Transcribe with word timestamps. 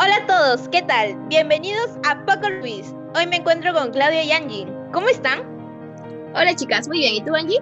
Hola 0.00 0.14
a 0.14 0.26
todos, 0.26 0.68
¿qué 0.68 0.80
tal? 0.82 1.16
Bienvenidos 1.26 1.90
a 2.08 2.24
Poker 2.24 2.60
Quiz. 2.60 2.94
Hoy 3.16 3.26
me 3.26 3.38
encuentro 3.38 3.74
con 3.74 3.90
Claudia 3.90 4.22
y 4.22 4.30
Angie. 4.30 4.64
¿Cómo 4.92 5.08
están? 5.08 5.42
Hola 6.36 6.54
chicas, 6.54 6.86
muy 6.86 6.98
bien. 6.98 7.16
¿Y 7.16 7.20
tú, 7.20 7.34
Angie? 7.34 7.58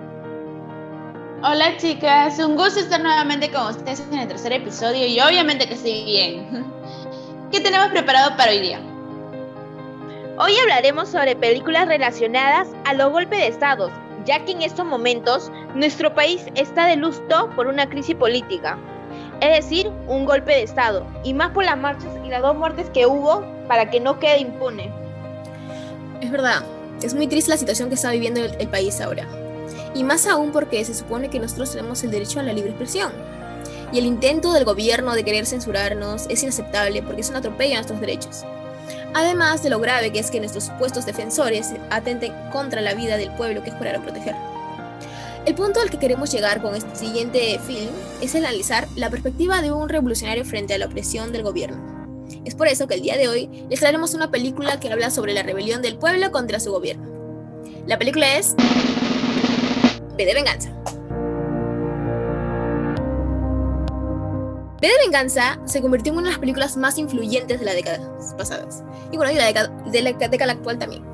Hola 1.42 1.78
chicas, 1.78 2.38
un 2.38 2.56
gusto 2.56 2.80
estar 2.80 3.00
nuevamente 3.00 3.50
con 3.50 3.68
ustedes 3.68 4.00
en 4.12 4.18
el 4.18 4.28
tercer 4.28 4.52
episodio 4.52 5.06
y 5.06 5.18
obviamente 5.18 5.66
que 5.66 5.72
estoy 5.72 6.04
bien. 6.04 6.66
¿Qué 7.50 7.60
tenemos 7.60 7.88
preparado 7.88 8.36
para 8.36 8.50
hoy 8.50 8.60
día? 8.60 8.80
Hoy 10.38 10.52
hablaremos 10.58 11.08
sobre 11.08 11.36
películas 11.36 11.88
relacionadas 11.88 12.68
a 12.84 12.92
los 12.92 13.12
golpes 13.12 13.38
de 13.38 13.46
estados, 13.46 13.90
ya 14.26 14.44
que 14.44 14.52
en 14.52 14.60
estos 14.60 14.84
momentos 14.84 15.50
nuestro 15.74 16.14
país 16.14 16.44
está 16.54 16.84
de 16.84 16.96
luto 16.96 17.48
por 17.56 17.66
una 17.66 17.88
crisis 17.88 18.14
política, 18.14 18.78
es 19.40 19.64
decir, 19.64 19.90
un 20.08 20.24
golpe 20.24 20.52
de 20.52 20.62
estado, 20.62 21.06
y 21.22 21.34
más 21.34 21.50
por 21.50 21.64
las 21.64 21.76
marchas 21.76 22.10
y 22.24 22.28
las 22.28 22.42
dos 22.42 22.56
muertes 22.56 22.88
que 22.90 23.06
hubo 23.06 23.44
para 23.68 23.90
que 23.90 24.00
no 24.00 24.18
quede 24.18 24.38
impune. 24.38 24.90
Es 26.20 26.30
verdad, 26.30 26.62
es 27.02 27.14
muy 27.14 27.26
triste 27.26 27.50
la 27.50 27.56
situación 27.56 27.88
que 27.88 27.94
está 27.94 28.10
viviendo 28.10 28.40
el, 28.42 28.68
país 28.68 29.00
ahora, 29.00 29.26
y 29.94 30.04
más 30.04 30.26
aún 30.26 30.52
porque 30.52 30.84
se 30.84 30.94
supone 30.94 31.28
que 31.28 31.38
nosotros 31.38 31.70
tenemos 31.70 32.02
el 32.04 32.10
derecho 32.10 32.40
a 32.40 32.42
la 32.42 32.52
libre 32.52 32.70
expresión. 32.70 33.12
Y 33.92 33.98
el 33.98 34.06
intento 34.06 34.52
del 34.52 34.64
gobierno 34.64 35.14
de 35.14 35.22
querer 35.22 35.46
censurarnos 35.46 36.26
es 36.28 36.42
inaceptable 36.42 37.02
porque 37.02 37.20
es 37.20 37.30
un 37.30 37.36
atropello 37.36 37.74
a 37.74 37.76
nuestros 37.76 38.00
derechos. 38.00 38.44
Además 39.14 39.62
de 39.62 39.70
lo 39.70 39.78
grave 39.78 40.10
que 40.10 40.18
es 40.18 40.30
que 40.30 40.40
nuestros 40.40 40.64
supuestos 40.64 41.06
defensores 41.06 41.72
atenten 41.90 42.32
contra 42.50 42.80
la 42.80 42.94
vida 42.94 43.16
del 43.16 43.30
pueblo 43.30 43.62
que 43.62 43.70
juraron 43.70 44.02
proteger. 44.02 44.34
El 45.46 45.54
punto 45.54 45.80
al 45.80 45.90
que 45.90 46.00
queremos 46.00 46.32
llegar 46.32 46.60
con 46.60 46.74
este 46.74 46.96
siguiente 46.96 47.60
film 47.64 47.92
es 48.20 48.34
analizar 48.34 48.88
la 48.96 49.10
perspectiva 49.10 49.62
de 49.62 49.70
un 49.70 49.88
revolucionario 49.88 50.44
frente 50.44 50.74
a 50.74 50.78
la 50.78 50.86
opresión 50.86 51.30
del 51.30 51.44
gobierno. 51.44 52.26
Es 52.44 52.56
por 52.56 52.66
eso 52.66 52.88
que 52.88 52.94
el 52.94 53.02
día 53.02 53.16
de 53.16 53.28
hoy 53.28 53.48
les 53.70 53.78
traeremos 53.78 54.12
una 54.14 54.32
película 54.32 54.80
que 54.80 54.90
habla 54.90 55.08
sobre 55.08 55.34
la 55.34 55.44
rebelión 55.44 55.82
del 55.82 55.98
pueblo 55.98 56.32
contra 56.32 56.58
su 56.58 56.72
gobierno. 56.72 57.06
La 57.86 57.96
película 57.96 58.36
es 58.36 58.56
B 60.16 60.26
de 60.26 60.34
Venganza. 60.34 60.72
B 64.80 64.88
de 64.88 64.98
Venganza 65.04 65.60
se 65.64 65.80
convirtió 65.80 66.12
en 66.12 66.18
una 66.18 66.26
de 66.26 66.32
las 66.32 66.40
películas 66.40 66.76
más 66.76 66.98
influyentes 66.98 67.60
de 67.60 67.66
las 67.66 67.76
décadas 67.76 68.34
pasadas. 68.36 68.82
Y 69.12 69.16
bueno, 69.16 69.32
la 69.32 69.46
década, 69.46 69.68
de 69.68 70.02
la 70.02 70.12
década 70.12 70.52
actual 70.54 70.76
también. 70.76 71.04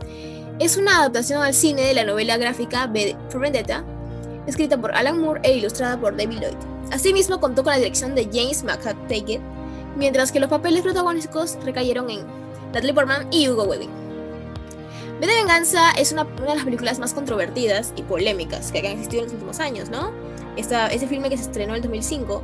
Es 0.59 0.79
una 0.79 1.01
adaptación 1.01 1.43
al 1.43 1.53
cine 1.53 1.83
de 1.83 1.93
la 1.93 2.05
novela 2.05 2.39
gráfica 2.39 2.87
B 2.87 3.15
de 3.31 3.39
Vendetta, 3.39 3.85
escrita 4.47 4.77
por 4.77 4.95
Alan 4.95 5.21
Moore 5.21 5.41
e 5.45 5.57
ilustrada 5.57 5.99
por 5.99 6.17
David 6.17 6.41
Lloyd. 6.41 6.57
Asimismo, 6.91 7.41
contó 7.41 7.63
con 7.63 7.73
la 7.73 7.79
dirección 7.79 8.15
de 8.15 8.29
James 8.33 8.65
McTaggart, 8.65 9.41
mientras 9.97 10.33
que 10.33 10.41
los 10.41 10.51
papeles 10.51 10.83
protagónicos 10.83 11.59
recayeron 11.65 12.11
en 12.11 12.21
Natalie 12.67 12.95
Portman 12.95 13.27
y 13.31 13.49
Hugo 13.49 13.65
Weaving. 13.65 13.91
B 15.21 15.27
de 15.27 15.35
Venganza 15.35 15.93
es 15.93 16.11
una, 16.11 16.25
de 16.25 16.55
las 16.55 16.65
películas 16.65 16.99
más 16.99 17.15
controvertidas 17.15 17.93
y 17.97 18.03
polémicas 18.03 18.73
que 18.73 18.81
han 18.81 18.87
existido 18.87 19.23
en 19.23 19.27
los 19.27 19.35
últimos 19.35 19.61
años, 19.61 19.89
¿no? 19.89 20.11
Ese 20.57 21.07
filme 21.07 21.31
que 21.31 21.37
se 21.37 21.45
estrenó 21.45 21.73
en 21.73 21.77
el 21.77 21.83
2005 21.83 22.43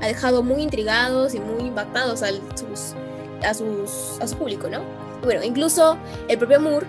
ha 0.00 0.06
dejado 0.06 0.42
muy 0.42 0.62
intrigados 0.62 1.34
y 1.34 1.40
muy 1.40 1.68
impactados 1.68 2.22
a, 2.22 2.30
a 3.42 3.54
su 3.54 4.36
público, 4.36 4.68
¿no? 4.68 4.80
Bueno, 5.22 5.42
incluso 5.42 5.96
el 6.28 6.38
propio 6.38 6.60
Moore 6.60 6.86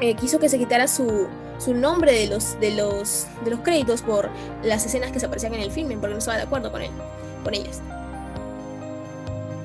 eh, 0.00 0.14
quiso 0.14 0.38
que 0.38 0.48
se 0.48 0.58
quitara 0.58 0.88
su, 0.88 1.28
su 1.58 1.74
nombre 1.74 2.12
de 2.12 2.26
los, 2.28 2.58
de, 2.60 2.70
los, 2.70 3.26
de 3.44 3.50
los 3.50 3.60
créditos 3.60 4.02
por 4.02 4.30
las 4.62 4.86
escenas 4.86 5.12
que 5.12 5.20
se 5.20 5.26
aparecían 5.26 5.54
en 5.54 5.60
el 5.60 5.70
filme, 5.70 5.96
porque 5.96 6.14
no 6.14 6.18
estaba 6.18 6.36
de 6.36 6.44
acuerdo 6.44 6.70
con, 6.70 6.82
él, 6.82 6.90
con 7.44 7.54
ellas. 7.54 7.80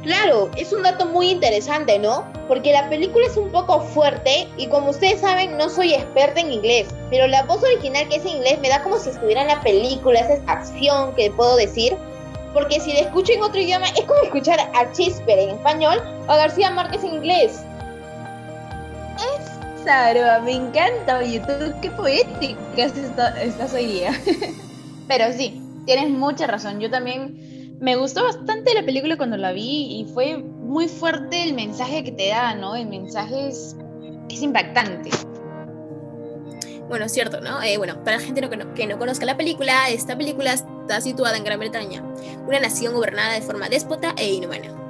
Claro, 0.04 0.50
es 0.58 0.74
un 0.74 0.84
dato 0.84 1.06
muy 1.06 1.30
interesante, 1.30 1.98
¿no? 1.98 2.26
Porque 2.50 2.74
la 2.74 2.90
película 2.90 3.26
es 3.26 3.38
un 3.38 3.50
poco 3.52 3.80
fuerte 3.80 4.50
y 4.58 4.68
como 4.68 4.90
ustedes 4.90 5.22
saben 5.22 5.56
no 5.56 5.70
soy 5.70 5.94
experta 5.94 6.42
en 6.42 6.52
inglés, 6.52 6.90
pero 7.10 7.26
la 7.28 7.44
voz 7.44 7.64
original 7.64 8.10
que 8.10 8.18
es 8.18 8.26
en 8.26 8.38
inglés 8.38 8.60
me 8.60 8.68
da 8.68 8.84
como 8.84 9.00
si 9.00 9.12
estuviera 9.12 9.44
en 9.44 9.48
la 9.48 9.62
película, 9.62 10.20
esa 10.20 10.42
acción 10.52 11.16
que 11.16 11.32
puedo 11.32 11.56
decir, 11.56 11.96
porque 12.54 12.82
si 12.82 12.92
le 12.92 13.00
escucho 13.00 13.32
en 13.32 13.44
otro 13.44 13.62
idioma 13.62 13.88
es 13.88 14.04
como 14.04 14.22
escuchar 14.24 14.60
a 14.60 14.92
Chisper 14.92 15.40
en 15.40 15.52
español 15.52 16.02
o 16.28 16.32
a 16.34 16.38
García 16.38 16.70
Márquez 16.70 17.02
en 17.06 17.16
inglés. 17.16 17.62
Es 19.84 19.90
Saroa, 19.90 20.40
me 20.40 20.54
encanta, 20.54 21.18
oye, 21.18 21.42
tú 21.42 21.74
qué 21.82 21.92
poética 21.92 22.86
estás 22.86 23.74
hoy 23.74 23.86
día. 23.86 24.12
Pero 25.10 25.26
sí, 25.34 25.62
tienes 25.86 26.10
mucha 26.10 26.48
razón, 26.48 26.80
yo 26.80 26.90
también 26.90 27.78
me 27.82 27.98
gustó 27.98 28.24
bastante 28.24 28.74
la 28.74 28.84
película 28.84 29.18
cuando 29.18 29.36
la 29.36 29.52
vi 29.52 30.00
y 30.00 30.06
fue 30.14 30.38
muy 30.38 30.88
fuerte 30.88 31.44
el 31.44 31.54
mensaje 31.54 32.02
que 32.06 32.14
te 32.14 32.30
da, 32.30 32.56
¿no? 32.56 32.76
El 32.76 32.88
mensaje 32.88 33.50
es, 33.50 33.76
impactante. 34.30 35.10
Bueno, 36.88 37.06
es 37.06 37.12
cierto, 37.12 37.42
¿no? 37.42 37.62
Eh, 37.62 37.78
bueno, 37.78 38.02
para 38.06 38.18
la 38.18 38.24
gente 38.24 38.42
que 38.76 38.88
no 38.88 38.98
conozca 38.98 39.26
la 39.26 39.36
película, 39.36 39.90
esta 39.90 40.18
película 40.18 40.54
está 40.54 41.02
situada 41.02 41.36
en 41.36 41.44
Gran 41.44 41.60
Bretaña, 41.60 42.02
una 42.48 42.62
nación 42.62 42.94
gobernada 42.94 43.34
de 43.34 43.42
forma 43.42 43.68
déspota 43.68 44.14
e 44.18 44.32
inhumana. 44.34 44.83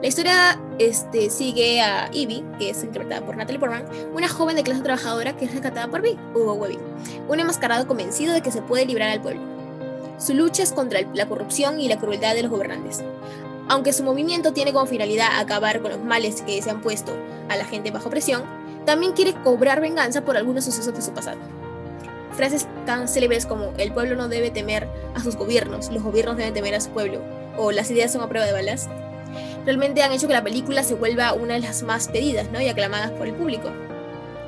La 0.00 0.08
historia 0.08 0.60
este, 0.78 1.30
sigue 1.30 1.80
a 1.80 2.10
Ivy, 2.12 2.44
que 2.58 2.70
es 2.70 2.82
interpretada 2.82 3.24
por 3.24 3.36
Natalie 3.36 3.58
Portman, 3.58 3.84
una 4.14 4.28
joven 4.28 4.56
de 4.56 4.62
clase 4.62 4.82
trabajadora 4.82 5.36
que 5.36 5.44
es 5.44 5.52
rescatada 5.52 5.88
por 5.88 6.02
Vic, 6.02 6.18
Hugo 6.34 6.54
Weaving, 6.54 6.80
un 7.28 7.40
enmascarado 7.40 7.86
convencido 7.86 8.34
de 8.34 8.42
que 8.42 8.50
se 8.50 8.62
puede 8.62 8.86
librar 8.86 9.10
al 9.10 9.20
pueblo. 9.20 9.42
Su 10.18 10.34
lucha 10.34 10.62
es 10.62 10.72
contra 10.72 11.00
la 11.14 11.26
corrupción 11.26 11.80
y 11.80 11.88
la 11.88 11.98
crueldad 11.98 12.34
de 12.34 12.42
los 12.42 12.50
gobernantes. 12.50 13.02
Aunque 13.68 13.92
su 13.92 14.02
movimiento 14.02 14.52
tiene 14.52 14.72
como 14.72 14.86
finalidad 14.86 15.40
acabar 15.40 15.80
con 15.80 15.92
los 15.92 16.00
males 16.00 16.42
que 16.42 16.60
se 16.60 16.70
han 16.70 16.80
puesto 16.80 17.12
a 17.48 17.56
la 17.56 17.64
gente 17.64 17.90
bajo 17.90 18.10
presión, 18.10 18.42
también 18.84 19.12
quiere 19.12 19.34
cobrar 19.42 19.80
venganza 19.80 20.24
por 20.24 20.36
algunos 20.36 20.64
sucesos 20.64 20.94
de 20.94 21.02
su 21.02 21.12
pasado. 21.12 21.38
Frases 22.36 22.66
tan 22.86 23.08
célebres 23.08 23.46
como 23.46 23.72
el 23.78 23.92
pueblo 23.92 24.16
no 24.16 24.28
debe 24.28 24.50
temer 24.50 24.88
a 25.14 25.20
sus 25.20 25.36
gobiernos, 25.36 25.90
los 25.90 26.02
gobiernos 26.02 26.36
deben 26.36 26.54
temer 26.54 26.74
a 26.74 26.80
su 26.80 26.90
pueblo, 26.90 27.20
o 27.56 27.72
las 27.72 27.90
ideas 27.90 28.12
son 28.12 28.22
a 28.22 28.28
prueba 28.28 28.46
de 28.46 28.52
balas, 28.52 28.88
realmente 29.64 30.02
han 30.02 30.12
hecho 30.12 30.26
que 30.26 30.34
la 30.34 30.42
película 30.42 30.82
se 30.82 30.94
vuelva 30.94 31.32
una 31.32 31.54
de 31.54 31.60
las 31.60 31.82
más 31.82 32.08
pedidas 32.08 32.50
¿no? 32.50 32.60
y 32.60 32.68
aclamadas 32.68 33.10
por 33.12 33.26
el 33.26 33.34
público. 33.34 33.70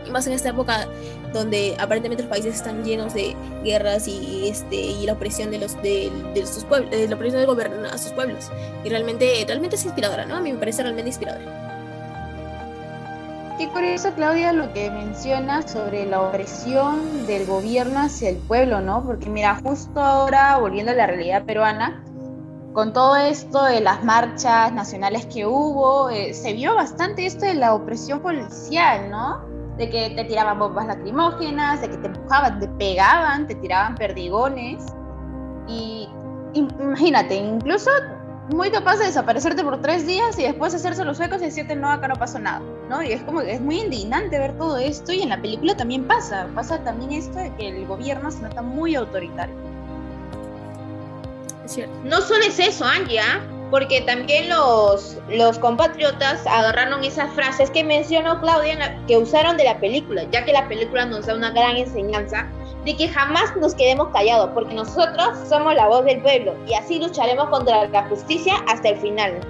Y 0.07 0.11
más 0.11 0.27
en 0.27 0.35
esta 0.35 0.51
época 0.51 0.87
donde 1.33 1.77
aparentemente 1.79 2.23
los 2.23 2.31
países 2.31 2.55
están 2.55 2.85
llenos 2.85 3.15
de 3.15 3.35
guerras 3.65 4.07
y, 4.07 4.49
este, 4.49 4.77
y 4.77 5.07
la 5.07 5.15
opresión 5.15 5.51
de 5.51 5.59
los 5.59 5.81
de, 5.83 6.11
sus 6.47 6.65
pueblos, 6.65 6.91
la 6.93 7.17
opresión 7.17 7.41
del 7.41 7.47
gobierno 7.47 7.89
a 7.89 7.99
sus 7.99 8.13
pueblos. 8.13 8.51
Y 8.85 8.89
realmente, 8.89 9.45
realmente 9.47 9.77
es 9.77 9.85
inspiradora, 9.85 10.27
¿no? 10.27 10.37
A 10.37 10.41
mí 10.41 10.53
me 10.53 10.59
parece 10.59 10.83
realmente 10.83 11.09
inspiradora. 11.09 11.65
Qué 13.59 13.69
curioso, 13.69 14.13
Claudia, 14.15 14.53
lo 14.53 14.73
que 14.73 14.91
mencionas 14.91 15.71
sobre 15.71 16.07
la 16.07 16.21
opresión 16.21 17.27
del 17.27 17.47
gobierno 17.47 18.01
hacia 18.01 18.29
el 18.29 18.37
pueblo, 18.37 18.81
¿no? 18.81 19.05
Porque 19.05 19.31
mira, 19.31 19.61
justo 19.63 20.01
ahora, 20.01 20.59
volviendo 20.59 20.91
a 20.91 20.95
la 20.95 21.07
realidad 21.07 21.45
peruana, 21.45 22.03
con 22.75 22.93
todo 22.93 23.15
esto 23.15 23.63
de 23.63 23.81
las 23.81 24.03
marchas 24.03 24.73
nacionales 24.73 25.27
que 25.27 25.47
hubo, 25.47 26.11
eh, 26.11 26.35
se 26.35 26.53
vio 26.53 26.75
bastante 26.75 27.25
esto 27.25 27.47
de 27.47 27.55
la 27.55 27.73
opresión 27.73 28.21
policial, 28.21 29.11
¿no? 29.11 29.43
De 29.79 29.89
que 29.89 30.11
te 30.11 30.25
tiraban 30.25 30.59
bombas 30.59 30.89
lacrimógenas, 30.89 31.81
de 31.81 31.91
que 31.91 31.97
te 31.99 32.09
empujaban, 32.09 32.59
te 32.59 32.67
pegaban, 32.67 33.47
te 33.47 33.55
tiraban 33.55 33.95
perdigones. 33.95 34.85
Y 35.69 36.09
imagínate, 36.55 37.37
incluso 37.37 37.91
muy 38.51 38.71
capaz 38.71 38.97
de 38.97 39.07
desaparecerte 39.07 39.63
por 39.63 39.81
tres 39.81 40.05
días 40.05 40.37
y 40.39 40.43
después 40.43 40.75
hacerse 40.75 41.05
los 41.05 41.17
suecos 41.17 41.41
y 41.43 41.47
decirte 41.47 41.77
no, 41.77 41.89
acá 41.89 42.09
no 42.09 42.17
pasó 42.17 42.41
nada, 42.41 42.61
¿no? 42.91 43.05
Y 43.05 43.13
es 43.13 43.23
como 43.23 43.41
es 43.41 43.61
muy 43.61 43.83
indignante 43.83 44.37
ver 44.37 44.59
todo 44.59 44.79
esto 44.79 45.13
y 45.13 45.23
en 45.23 45.29
la 45.29 45.41
película 45.41 45.77
también 45.77 46.09
pasa, 46.09 46.49
pasa 46.57 46.83
también 46.83 47.13
esto 47.13 47.39
de 47.39 47.55
que 47.55 47.69
el 47.69 47.87
gobierno 47.87 48.33
se 48.33 48.43
nota 48.43 48.63
muy 48.63 48.97
autoritario. 48.97 49.64
No 52.05 52.21
solo 52.21 52.45
es 52.45 52.59
eso, 52.59 52.85
Angie, 52.85 53.21
¿ah? 53.21 53.41
porque 53.71 54.03
también 54.03 54.49
los, 54.49 55.19
los 55.29 55.59
compatriotas 55.59 56.47
agarraron 56.47 57.03
esas 57.03 57.33
frases 57.33 57.71
que 57.71 57.83
mencionó 57.83 58.41
Claudia 58.41 58.77
la, 58.77 59.07
que 59.07 59.17
usaron 59.17 59.57
de 59.57 59.65
la 59.65 59.81
película, 59.81 60.25
ya 60.31 60.45
que 60.45 60.53
la 60.53 60.69
película 60.69 61.07
nos 61.07 61.27
da 61.27 61.35
una 61.35 61.51
gran 61.51 61.77
enseñanza 61.77 62.47
de 62.85 62.97
que 62.97 63.09
jamás 63.09 63.57
nos 63.57 63.75
quedemos 63.75 64.09
callados, 64.13 64.51
porque 64.55 64.75
nosotros 64.75 65.39
somos 65.49 65.75
la 65.75 65.89
voz 65.89 66.05
del 66.05 66.21
pueblo 66.21 66.55
y 66.69 66.75
así 66.75 67.01
lucharemos 67.01 67.49
contra 67.49 67.89
la 67.89 68.03
justicia 68.09 68.55
hasta 68.69 68.91
el 68.91 68.99
final. 68.99 69.41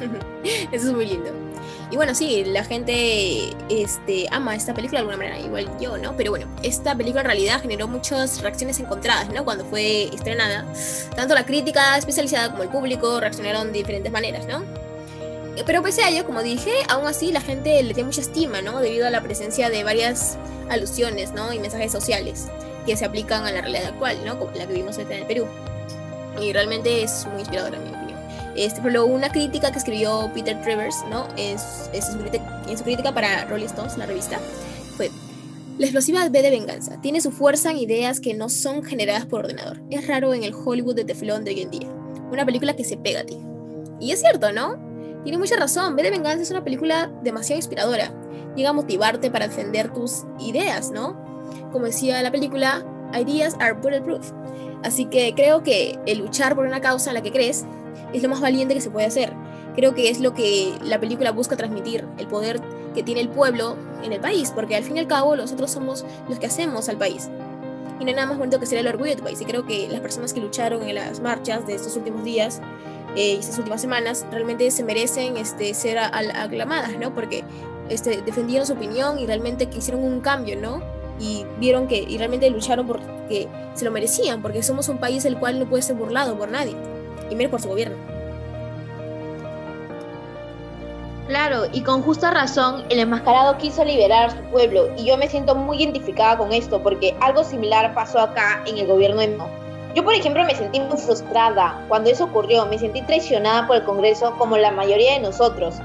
Eso 0.72 0.88
es 0.88 0.92
muy 0.92 1.06
lindo. 1.06 1.30
Y 1.92 1.96
bueno, 1.96 2.14
sí, 2.14 2.42
la 2.46 2.64
gente 2.64 3.50
este, 3.68 4.26
ama 4.30 4.56
esta 4.56 4.72
película 4.72 5.00
de 5.00 5.06
alguna 5.06 5.18
manera, 5.18 5.38
igual 5.38 5.78
yo, 5.78 5.98
¿no? 5.98 6.16
Pero 6.16 6.30
bueno, 6.30 6.46
esta 6.62 6.96
película 6.96 7.20
en 7.20 7.26
realidad 7.26 7.60
generó 7.60 7.86
muchas 7.86 8.40
reacciones 8.40 8.80
encontradas, 8.80 9.28
¿no? 9.28 9.44
Cuando 9.44 9.66
fue 9.66 10.04
estrenada. 10.04 10.64
Tanto 11.14 11.34
la 11.34 11.44
crítica 11.44 11.98
especializada 11.98 12.50
como 12.50 12.62
el 12.62 12.70
público 12.70 13.20
reaccionaron 13.20 13.72
de 13.72 13.80
diferentes 13.80 14.10
maneras, 14.10 14.46
¿no? 14.46 14.64
Pero 15.66 15.82
pese 15.82 16.02
a 16.02 16.08
ello, 16.08 16.24
como 16.24 16.42
dije, 16.42 16.72
aún 16.88 17.06
así 17.06 17.30
la 17.30 17.42
gente 17.42 17.82
le 17.82 17.92
tiene 17.92 18.06
mucha 18.06 18.22
estima, 18.22 18.62
¿no? 18.62 18.80
Debido 18.80 19.06
a 19.06 19.10
la 19.10 19.20
presencia 19.20 19.68
de 19.68 19.84
varias 19.84 20.38
alusiones, 20.70 21.32
¿no? 21.32 21.52
Y 21.52 21.58
mensajes 21.58 21.92
sociales 21.92 22.46
que 22.86 22.96
se 22.96 23.04
aplican 23.04 23.44
a 23.44 23.52
la 23.52 23.60
realidad 23.60 23.88
actual, 23.88 24.16
¿no? 24.24 24.38
Como 24.38 24.50
la 24.52 24.66
que 24.66 24.72
vimos 24.72 24.96
en 24.96 25.12
el 25.12 25.26
Perú. 25.26 25.46
Y 26.40 26.54
realmente 26.54 27.02
es 27.02 27.26
muy 27.26 27.40
inspiradora, 27.40 27.78
mi 27.78 27.90
opinión. 27.90 27.91
Este, 28.56 28.80
ejemplo, 28.80 29.06
una 29.06 29.30
crítica 29.30 29.70
que 29.72 29.78
escribió 29.78 30.30
Peter 30.34 30.60
Travers, 30.62 31.04
¿no? 31.10 31.26
Es, 31.36 31.88
es 31.92 32.06
su 32.06 32.18
en 32.68 32.78
su 32.78 32.84
crítica 32.84 33.12
para 33.12 33.44
Rolling 33.46 33.66
Stones, 33.66 33.96
la 33.96 34.06
revista, 34.06 34.38
fue 34.96 35.10
la 35.78 35.86
explosiva 35.86 36.28
B 36.28 36.42
de 36.42 36.50
venganza. 36.50 37.00
Tiene 37.00 37.20
su 37.20 37.32
fuerza 37.32 37.70
en 37.70 37.78
ideas 37.78 38.20
que 38.20 38.34
no 38.34 38.48
son 38.48 38.84
generadas 38.84 39.26
por 39.26 39.40
ordenador. 39.40 39.80
Es 39.90 40.06
raro 40.06 40.34
en 40.34 40.44
el 40.44 40.54
Hollywood 40.54 40.94
de 40.94 41.04
teflón 41.04 41.44
de 41.44 41.52
hoy 41.52 41.62
en 41.62 41.70
día. 41.70 41.88
Una 42.30 42.44
película 42.44 42.76
que 42.76 42.84
se 42.84 42.96
pega 42.96 43.20
a 43.20 43.24
ti. 43.24 43.38
Y 43.98 44.12
es 44.12 44.20
cierto, 44.20 44.52
¿no? 44.52 44.76
Tiene 45.24 45.38
mucha 45.38 45.56
razón. 45.56 45.96
B 45.96 46.02
de 46.02 46.10
venganza 46.10 46.42
es 46.42 46.50
una 46.50 46.62
película 46.62 47.10
demasiado 47.22 47.58
inspiradora. 47.58 48.12
Llega 48.54 48.70
a 48.70 48.74
motivarte 48.74 49.30
para 49.30 49.48
defender 49.48 49.92
tus 49.92 50.24
ideas, 50.38 50.90
¿no? 50.90 51.16
Como 51.72 51.86
decía 51.86 52.22
la 52.22 52.30
película, 52.30 52.84
ideas 53.18 53.56
are 53.58 53.72
bulletproof. 53.72 54.30
Así 54.82 55.06
que 55.06 55.32
creo 55.34 55.62
que 55.62 55.98
el 56.06 56.18
luchar 56.18 56.54
por 56.54 56.66
una 56.66 56.80
causa 56.80 57.10
en 57.10 57.14
la 57.14 57.22
que 57.22 57.32
crees 57.32 57.64
es 58.12 58.22
lo 58.22 58.28
más 58.28 58.40
valiente 58.40 58.74
que 58.74 58.80
se 58.80 58.90
puede 58.90 59.06
hacer. 59.06 59.32
Creo 59.74 59.94
que 59.94 60.10
es 60.10 60.20
lo 60.20 60.34
que 60.34 60.74
la 60.84 61.00
película 61.00 61.32
busca 61.32 61.56
transmitir, 61.56 62.06
el 62.18 62.26
poder 62.26 62.60
que 62.94 63.02
tiene 63.02 63.20
el 63.22 63.28
pueblo 63.30 63.76
en 64.04 64.12
el 64.12 64.20
país, 64.20 64.50
porque 64.54 64.76
al 64.76 64.82
fin 64.84 64.96
y 64.96 65.00
al 65.00 65.06
cabo 65.06 65.34
nosotros 65.34 65.70
somos 65.70 66.04
los 66.28 66.38
que 66.38 66.46
hacemos 66.46 66.88
al 66.88 66.98
país. 66.98 67.30
Y 67.98 68.04
no 68.04 68.08
hay 68.10 68.14
nada 68.14 68.26
más 68.26 68.38
bonito 68.38 68.58
que 68.60 68.66
ser 68.66 68.78
el 68.78 68.86
orgullo 68.88 69.10
de 69.10 69.16
tu 69.16 69.22
país. 69.22 69.40
Y 69.40 69.44
creo 69.44 69.64
que 69.64 69.88
las 69.88 70.00
personas 70.00 70.32
que 70.32 70.40
lucharon 70.40 70.82
en 70.82 70.94
las 70.96 71.20
marchas 71.20 71.66
de 71.66 71.74
estos 71.74 71.96
últimos 71.96 72.24
días 72.24 72.60
eh, 73.16 73.34
y 73.34 73.38
estas 73.38 73.56
últimas 73.58 73.80
semanas 73.80 74.26
realmente 74.30 74.70
se 74.70 74.82
merecen 74.84 75.36
este, 75.36 75.72
ser 75.74 75.98
a- 75.98 76.10
aclamadas, 76.42 76.98
¿no? 76.98 77.14
Porque 77.14 77.44
este, 77.88 78.20
defendieron 78.22 78.66
su 78.66 78.72
opinión 78.74 79.18
y 79.18 79.26
realmente 79.26 79.66
quisieron 79.66 80.02
un 80.02 80.20
cambio, 80.20 80.60
¿no? 80.60 80.82
Y 81.20 81.44
vieron 81.60 81.86
que 81.86 82.02
y 82.02 82.18
realmente 82.18 82.50
lucharon 82.50 82.86
porque 82.86 83.48
se 83.74 83.84
lo 83.84 83.90
merecían, 83.90 84.42
porque 84.42 84.62
somos 84.62 84.88
un 84.88 84.98
país 84.98 85.24
el 85.24 85.38
cual 85.38 85.58
no 85.60 85.66
puede 85.68 85.82
ser 85.82 85.94
burlado 85.94 86.36
por 86.36 86.50
nadie, 86.50 86.74
y 87.32 87.48
por 87.48 87.60
su 87.60 87.68
gobierno. 87.68 87.96
Claro, 91.28 91.62
y 91.72 91.82
con 91.82 92.02
justa 92.02 92.30
razón, 92.30 92.84
el 92.90 92.98
enmascarado 92.98 93.56
quiso 93.56 93.84
liberar 93.84 94.26
a 94.26 94.30
su 94.30 94.42
pueblo, 94.50 94.88
y 94.98 95.06
yo 95.06 95.16
me 95.16 95.28
siento 95.28 95.54
muy 95.54 95.78
identificada 95.78 96.36
con 96.36 96.52
esto, 96.52 96.82
porque 96.82 97.16
algo 97.20 97.42
similar 97.44 97.94
pasó 97.94 98.18
acá 98.18 98.62
en 98.66 98.76
el 98.76 98.86
gobierno 98.86 99.20
de 99.20 99.28
Mo. 99.28 99.48
Yo, 99.94 100.04
por 100.04 100.14
ejemplo, 100.14 100.44
me 100.44 100.54
sentí 100.54 100.80
muy 100.80 100.98
frustrada 100.98 101.84
cuando 101.88 102.10
eso 102.10 102.24
ocurrió, 102.24 102.66
me 102.66 102.78
sentí 102.78 103.02
traicionada 103.02 103.66
por 103.66 103.76
el 103.76 103.84
Congreso 103.84 104.34
como 104.38 104.56
la 104.56 104.72
mayoría 104.72 105.14
de 105.14 105.20
nosotros. 105.20 105.76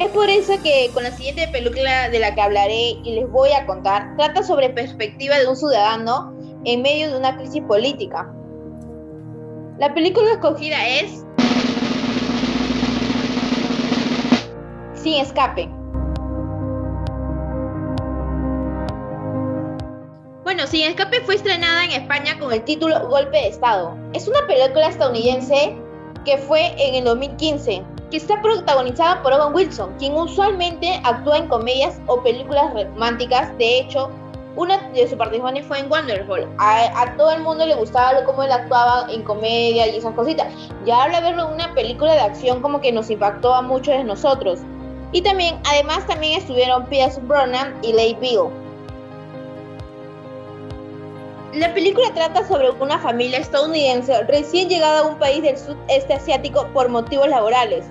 Es 0.00 0.08
por 0.08 0.28
eso 0.28 0.54
que 0.62 0.90
con 0.92 1.04
la 1.04 1.10
siguiente 1.12 1.46
película 1.48 2.08
de 2.08 2.18
la 2.18 2.34
que 2.34 2.40
hablaré 2.40 2.96
y 3.04 3.14
les 3.14 3.30
voy 3.30 3.52
a 3.52 3.66
contar, 3.66 4.16
trata 4.16 4.42
sobre 4.42 4.70
perspectiva 4.70 5.38
de 5.38 5.46
un 5.46 5.56
ciudadano 5.56 6.32
en 6.64 6.82
medio 6.82 7.10
de 7.10 7.18
una 7.18 7.36
crisis 7.36 7.62
política. 7.62 8.28
La 9.78 9.92
película 9.92 10.30
escogida 10.30 10.76
es 10.86 11.24
Sin 14.94 15.14
escape. 15.14 15.68
Bueno, 20.44 20.68
Sin 20.68 20.86
escape 20.86 21.20
fue 21.22 21.34
estrenada 21.34 21.86
en 21.86 21.90
España 21.90 22.38
con 22.38 22.52
el 22.52 22.62
título 22.62 23.08
Golpe 23.08 23.36
de 23.36 23.48
Estado. 23.48 23.98
Es 24.12 24.28
una 24.28 24.46
película 24.46 24.86
estadounidense 24.86 25.76
que 26.24 26.38
fue 26.38 26.72
en 26.78 26.94
el 26.94 27.04
2015, 27.04 27.82
que 28.12 28.16
está 28.16 28.40
protagonizada 28.40 29.24
por 29.24 29.32
Owen 29.32 29.54
Wilson, 29.54 29.92
quien 29.98 30.14
usualmente 30.14 31.00
actúa 31.02 31.38
en 31.38 31.48
comedias 31.48 32.00
o 32.06 32.22
películas 32.22 32.72
románticas. 32.72 33.50
De 33.58 33.80
hecho, 33.80 34.08
una 34.56 34.78
de 34.90 35.08
sus 35.08 35.18
participaciones 35.18 35.66
fue 35.66 35.80
en 35.80 35.90
Wonderful. 35.90 36.48
A, 36.58 37.02
a 37.02 37.16
todo 37.16 37.32
el 37.32 37.42
mundo 37.42 37.66
le 37.66 37.74
gustaba 37.74 38.24
cómo 38.24 38.42
él 38.42 38.52
actuaba 38.52 39.06
en 39.10 39.22
comedia 39.22 39.88
y 39.88 39.96
esas 39.96 40.14
cositas. 40.14 40.52
Ya 40.84 41.02
habla 41.02 41.20
verlo 41.20 41.48
en 41.48 41.54
una 41.54 41.74
película 41.74 42.12
de 42.12 42.20
acción 42.20 42.62
como 42.62 42.80
que 42.80 42.92
nos 42.92 43.10
impactó 43.10 43.54
a 43.54 43.62
muchos 43.62 43.96
de 43.96 44.04
nosotros. 44.04 44.60
Y 45.12 45.22
también, 45.22 45.60
además 45.64 46.06
también 46.06 46.38
estuvieron 46.38 46.86
Pierce 46.86 47.20
Brosnan 47.22 47.74
y 47.82 47.92
Leigh 47.92 48.16
Bill. 48.20 48.50
La 51.54 51.72
película 51.72 52.12
trata 52.14 52.46
sobre 52.48 52.70
una 52.70 52.98
familia 52.98 53.38
estadounidense 53.38 54.24
recién 54.24 54.68
llegada 54.68 55.00
a 55.00 55.06
un 55.06 55.18
país 55.18 55.40
del 55.42 55.56
sudeste 55.56 56.14
asiático 56.14 56.66
por 56.72 56.88
motivos 56.88 57.28
laborales. 57.28 57.86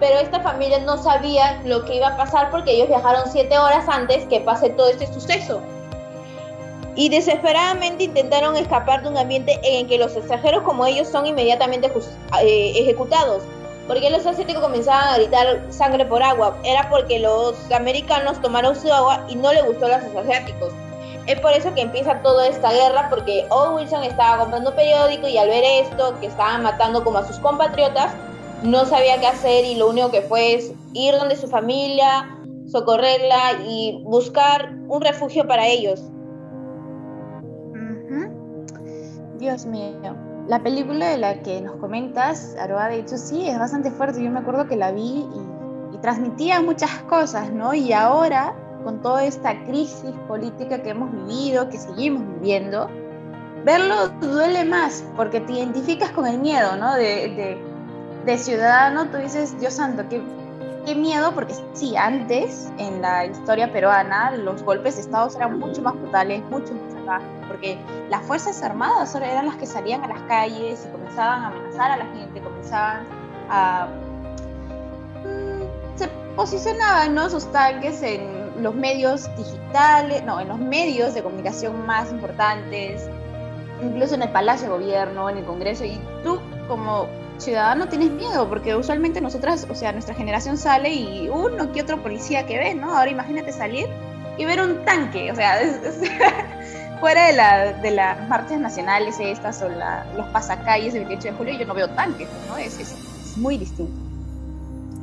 Pero 0.00 0.18
esta 0.18 0.40
familia 0.40 0.78
no 0.78 0.96
sabía 0.96 1.60
lo 1.64 1.84
que 1.84 1.96
iba 1.96 2.08
a 2.08 2.16
pasar 2.16 2.50
porque 2.50 2.72
ellos 2.72 2.88
viajaron 2.88 3.30
siete 3.30 3.58
horas 3.58 3.86
antes 3.86 4.24
que 4.26 4.40
pase 4.40 4.70
todo 4.70 4.88
este 4.88 5.06
suceso. 5.12 5.60
Y 6.94 7.08
desesperadamente 7.08 8.04
intentaron 8.04 8.56
escapar 8.56 9.02
de 9.02 9.08
un 9.08 9.16
ambiente 9.16 9.58
en 9.62 9.80
el 9.80 9.86
que 9.88 9.98
los 9.98 10.14
extranjeros 10.14 10.62
como 10.62 10.84
ellos 10.84 11.08
son 11.08 11.26
inmediatamente 11.26 11.90
eh, 12.42 12.72
ejecutados. 12.76 13.42
Porque 13.86 14.10
los 14.10 14.26
asiáticos 14.26 14.62
comenzaban 14.62 15.08
a 15.08 15.16
gritar 15.16 15.66
sangre 15.70 16.04
por 16.04 16.22
agua. 16.22 16.56
Era 16.64 16.88
porque 16.90 17.18
los 17.18 17.54
americanos 17.72 18.40
tomaron 18.40 18.76
su 18.76 18.92
agua 18.92 19.24
y 19.28 19.36
no 19.36 19.52
le 19.52 19.62
gustó 19.62 19.86
a 19.86 19.98
los 19.98 20.16
asiáticos. 20.16 20.72
Es 21.26 21.38
por 21.40 21.52
eso 21.52 21.72
que 21.74 21.82
empieza 21.82 22.20
toda 22.22 22.48
esta 22.48 22.72
guerra, 22.72 23.08
porque 23.08 23.46
Owen 23.50 23.74
Wilson 23.74 24.02
estaba 24.02 24.38
comprando 24.38 24.74
periódico 24.74 25.28
y 25.28 25.38
al 25.38 25.48
ver 25.48 25.64
esto, 25.64 26.18
que 26.20 26.26
estaban 26.26 26.62
matando 26.62 27.04
como 27.04 27.18
a 27.18 27.26
sus 27.26 27.38
compatriotas, 27.38 28.12
no 28.62 28.84
sabía 28.86 29.20
qué 29.20 29.28
hacer 29.28 29.64
y 29.64 29.76
lo 29.76 29.88
único 29.88 30.10
que 30.10 30.22
fue 30.22 30.54
es 30.54 30.72
ir 30.94 31.14
donde 31.14 31.36
su 31.36 31.48
familia, 31.48 32.28
socorrerla 32.70 33.62
y 33.66 34.00
buscar 34.04 34.72
un 34.88 35.00
refugio 35.00 35.46
para 35.46 35.66
ellos. 35.66 36.02
Dios 39.42 39.66
mío. 39.66 40.14
La 40.46 40.62
película 40.62 41.08
de 41.08 41.18
la 41.18 41.42
que 41.42 41.60
nos 41.60 41.74
comentas, 41.76 42.54
Aroa, 42.60 42.86
de 42.86 43.00
hecho 43.00 43.18
sí, 43.18 43.48
es 43.48 43.58
bastante 43.58 43.90
fuerte. 43.90 44.22
Yo 44.22 44.30
me 44.30 44.38
acuerdo 44.38 44.68
que 44.68 44.76
la 44.76 44.92
vi 44.92 45.26
y, 45.90 45.96
y 45.96 45.98
transmitía 45.98 46.62
muchas 46.62 46.90
cosas, 47.08 47.50
¿no? 47.50 47.74
Y 47.74 47.92
ahora, 47.92 48.54
con 48.84 49.02
toda 49.02 49.24
esta 49.24 49.64
crisis 49.64 50.12
política 50.28 50.80
que 50.84 50.90
hemos 50.90 51.10
vivido, 51.10 51.68
que 51.68 51.76
seguimos 51.76 52.22
viviendo, 52.34 52.88
verlo 53.64 54.10
duele 54.20 54.64
más, 54.64 55.04
porque 55.16 55.40
te 55.40 55.54
identificas 55.54 56.12
con 56.12 56.24
el 56.28 56.38
miedo, 56.38 56.76
¿no? 56.76 56.94
De, 56.94 57.34
de, 57.34 57.58
de 58.24 58.38
ciudadano, 58.38 59.06
tú 59.08 59.16
dices, 59.16 59.58
Dios 59.58 59.74
santo, 59.74 60.04
qué, 60.08 60.22
qué 60.84 60.94
miedo, 60.94 61.32
porque 61.32 61.54
sí, 61.72 61.96
antes, 61.96 62.70
en 62.78 63.02
la 63.02 63.26
historia 63.26 63.72
peruana, 63.72 64.32
los 64.32 64.62
golpes 64.62 64.96
de 64.96 65.02
Estado 65.02 65.28
eran 65.36 65.58
mucho 65.58 65.82
más 65.82 65.94
brutales, 65.94 66.42
mucho 66.50 66.74
más 66.74 66.92
salvajes, 66.92 67.28
porque 67.48 67.78
las 68.10 68.22
Fuerzas 68.26 68.62
Armadas 68.62 69.14
eran 69.14 69.46
las 69.46 69.56
que 69.56 69.66
salían 69.66 70.02
a 70.04 70.08
las 70.08 70.20
calles 70.22 70.86
y 70.86 70.92
comenzaban 70.92 71.44
a 71.44 71.46
amenazar 71.48 71.90
a 71.92 71.96
la 71.98 72.06
gente, 72.06 72.40
comenzaban 72.40 73.06
a... 73.48 73.88
mm, 75.24 75.98
se 75.98 76.08
posicionaban 76.36 77.14
¿no? 77.14 77.28
sus 77.28 77.50
tanques 77.52 78.02
en 78.02 78.62
los 78.62 78.74
medios 78.74 79.28
digitales, 79.36 80.22
no, 80.24 80.40
en 80.40 80.48
los 80.48 80.58
medios 80.58 81.14
de 81.14 81.22
comunicación 81.22 81.86
más 81.86 82.10
importantes, 82.10 83.08
incluso 83.82 84.14
en 84.14 84.22
el 84.22 84.28
Palacio 84.30 84.68
de 84.68 84.72
Gobierno, 84.78 85.28
en 85.30 85.38
el 85.38 85.44
Congreso, 85.44 85.84
y 85.84 85.98
tú 86.24 86.38
como 86.68 87.06
ciudadano 87.38 87.88
tienes 87.88 88.10
miedo, 88.10 88.48
porque 88.48 88.74
usualmente 88.76 89.20
nosotras, 89.20 89.66
o 89.68 89.74
sea, 89.74 89.92
nuestra 89.92 90.14
generación 90.14 90.56
sale 90.56 90.92
y 90.92 91.28
uno 91.28 91.72
que 91.72 91.82
otro 91.82 92.02
policía 92.02 92.46
que 92.46 92.58
ve, 92.58 92.74
¿no? 92.74 92.96
Ahora 92.96 93.10
imagínate 93.10 93.52
salir 93.52 93.86
y 94.38 94.44
ver 94.44 94.60
un 94.62 94.84
tanque, 94.84 95.30
o 95.32 95.34
sea, 95.34 95.56
fuera 97.00 97.26
de, 97.26 97.32
la, 97.32 97.72
de 97.72 97.90
las 97.90 98.28
marchas 98.28 98.60
nacionales 98.60 99.18
estas 99.18 99.60
o 99.62 99.68
la- 99.68 100.06
los 100.16 100.26
pasacalles 100.28 100.92
del 100.94 101.04
28 101.06 101.28
de 101.32 101.32
julio, 101.38 101.54
yo 101.58 101.66
no 101.66 101.74
veo 101.74 101.88
tanques, 101.90 102.28
¿no? 102.48 102.56
Es, 102.56 102.78
es 102.78 103.36
muy 103.36 103.58
distinto. 103.58 103.92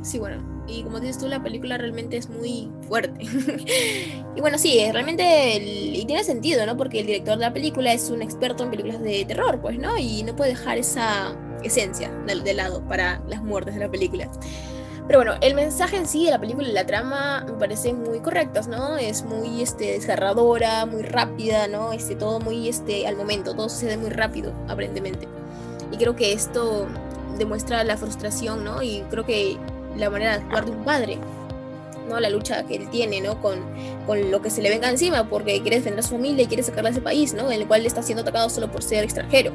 Sí, 0.02 0.18
bueno, 0.18 0.38
y 0.70 0.82
como 0.82 1.00
dices 1.00 1.18
tú, 1.18 1.28
la 1.28 1.42
película 1.42 1.76
realmente 1.78 2.16
es 2.16 2.28
muy 2.28 2.70
fuerte. 2.88 3.22
y 4.36 4.40
bueno, 4.40 4.58
sí, 4.58 4.80
realmente, 4.92 5.58
y 5.58 6.04
tiene 6.06 6.24
sentido, 6.24 6.64
¿no? 6.66 6.76
Porque 6.76 7.00
el 7.00 7.06
director 7.06 7.36
de 7.38 7.44
la 7.44 7.52
película 7.52 7.92
es 7.92 8.10
un 8.10 8.22
experto 8.22 8.64
en 8.64 8.70
películas 8.70 9.00
de 9.00 9.24
terror, 9.24 9.60
pues, 9.60 9.78
¿no? 9.78 9.96
Y 9.96 10.22
no 10.22 10.36
puede 10.36 10.50
dejar 10.50 10.78
esa 10.78 11.34
esencia 11.62 12.10
de, 12.26 12.40
de 12.40 12.54
lado 12.54 12.82
para 12.86 13.22
las 13.28 13.42
muertes 13.42 13.74
de 13.74 13.80
la 13.80 13.90
película. 13.90 14.30
Pero 15.10 15.18
bueno, 15.18 15.34
el 15.40 15.54
mensaje 15.56 15.96
en 15.96 16.06
sí 16.06 16.26
de 16.26 16.30
la 16.30 16.38
película 16.38 16.68
y 16.68 16.72
la 16.72 16.86
trama 16.86 17.44
me 17.44 17.54
parecen 17.54 18.00
muy 18.00 18.20
correctos, 18.20 18.68
¿no? 18.68 18.96
Es 18.96 19.24
muy 19.24 19.60
este, 19.60 19.92
desgarradora, 19.94 20.86
muy 20.86 21.02
rápida, 21.02 21.66
¿no? 21.66 21.92
Este, 21.92 22.14
todo 22.14 22.38
muy 22.38 22.68
este, 22.68 23.08
al 23.08 23.16
momento, 23.16 23.56
todo 23.56 23.68
sucede 23.68 23.96
muy 23.96 24.10
rápido, 24.10 24.52
aparentemente. 24.68 25.26
Y 25.90 25.96
creo 25.96 26.14
que 26.14 26.32
esto 26.32 26.86
demuestra 27.38 27.82
la 27.82 27.96
frustración, 27.96 28.62
¿no? 28.62 28.82
Y 28.82 29.00
creo 29.10 29.26
que 29.26 29.56
la 29.96 30.10
manera 30.10 30.38
de 30.38 30.44
actuar 30.44 30.64
de 30.64 30.70
un 30.70 30.84
padre, 30.84 31.18
¿no? 32.08 32.20
La 32.20 32.30
lucha 32.30 32.64
que 32.64 32.76
él 32.76 32.88
tiene, 32.90 33.20
¿no? 33.20 33.40
Con, 33.40 33.60
con 34.06 34.30
lo 34.30 34.42
que 34.42 34.50
se 34.50 34.62
le 34.62 34.70
venga 34.70 34.90
encima, 34.90 35.28
porque 35.28 35.60
quiere 35.62 35.76
defender 35.76 36.00
a 36.00 36.02
su 36.02 36.10
familia 36.10 36.44
y 36.44 36.46
quiere 36.46 36.62
sacarla 36.62 36.90
de 36.90 36.94
ese 36.94 37.02
país, 37.02 37.34
¿no? 37.34 37.50
En 37.50 37.60
el 37.60 37.66
cual 37.66 37.86
está 37.86 38.02
siendo 38.02 38.22
atacado 38.22 38.48
solo 38.50 38.70
por 38.70 38.82
ser 38.82 39.04
extranjero. 39.04 39.52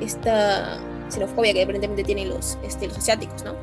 Esta 0.00 0.78
xenofobia 1.10 1.52
que 1.52 1.62
aparentemente 1.62 2.04
tienen 2.04 2.30
los, 2.30 2.58
este, 2.62 2.86
los 2.88 2.98
asiáticos, 2.98 3.44
¿no? 3.44 3.54